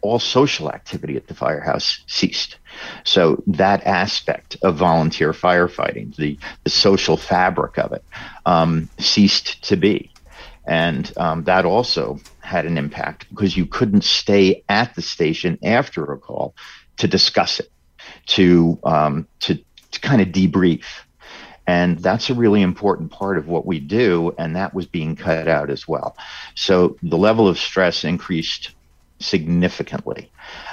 [0.00, 2.56] all social activity at the firehouse ceased.
[3.04, 8.04] So that aspect of volunteer firefighting, the, the social fabric of it,
[8.46, 10.10] um, ceased to be.
[10.66, 16.04] And um, that also had an impact because you couldn't stay at the station after
[16.12, 16.54] a call
[16.96, 17.70] to discuss it,
[18.26, 19.58] to, um, to,
[19.90, 20.84] to kind of debrief.
[21.66, 24.34] And that's a really important part of what we do.
[24.38, 26.16] And that was being cut out as well.
[26.54, 28.70] So the level of stress increased
[29.24, 30.30] significantly.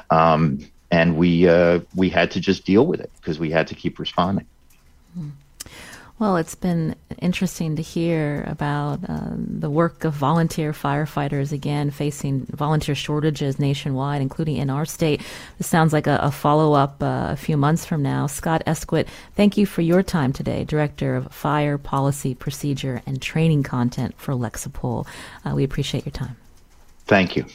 [0.09, 0.59] Um,
[0.91, 3.97] and we uh, we had to just deal with it because we had to keep
[3.97, 4.45] responding.
[6.21, 12.45] Well, it's been interesting to hear about uh, the work of volunteer firefighters again facing
[12.45, 15.21] volunteer shortages nationwide, including in our state.
[15.57, 18.27] This sounds like a, a follow up uh, a few months from now.
[18.27, 23.63] Scott Eskwitt, thank you for your time today, Director of Fire Policy, Procedure, and Training
[23.63, 25.07] Content for Lexipol.
[25.43, 26.35] Uh, we appreciate your time.
[27.07, 27.45] Thank you.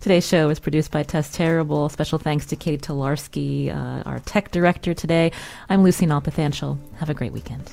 [0.00, 1.88] Today's show is produced by Tess Terrible.
[1.88, 5.32] Special thanks to Katie Tolarski, uh, our tech director today.
[5.68, 6.78] I'm Lucy Nalpathanchil.
[6.96, 7.72] Have a great weekend.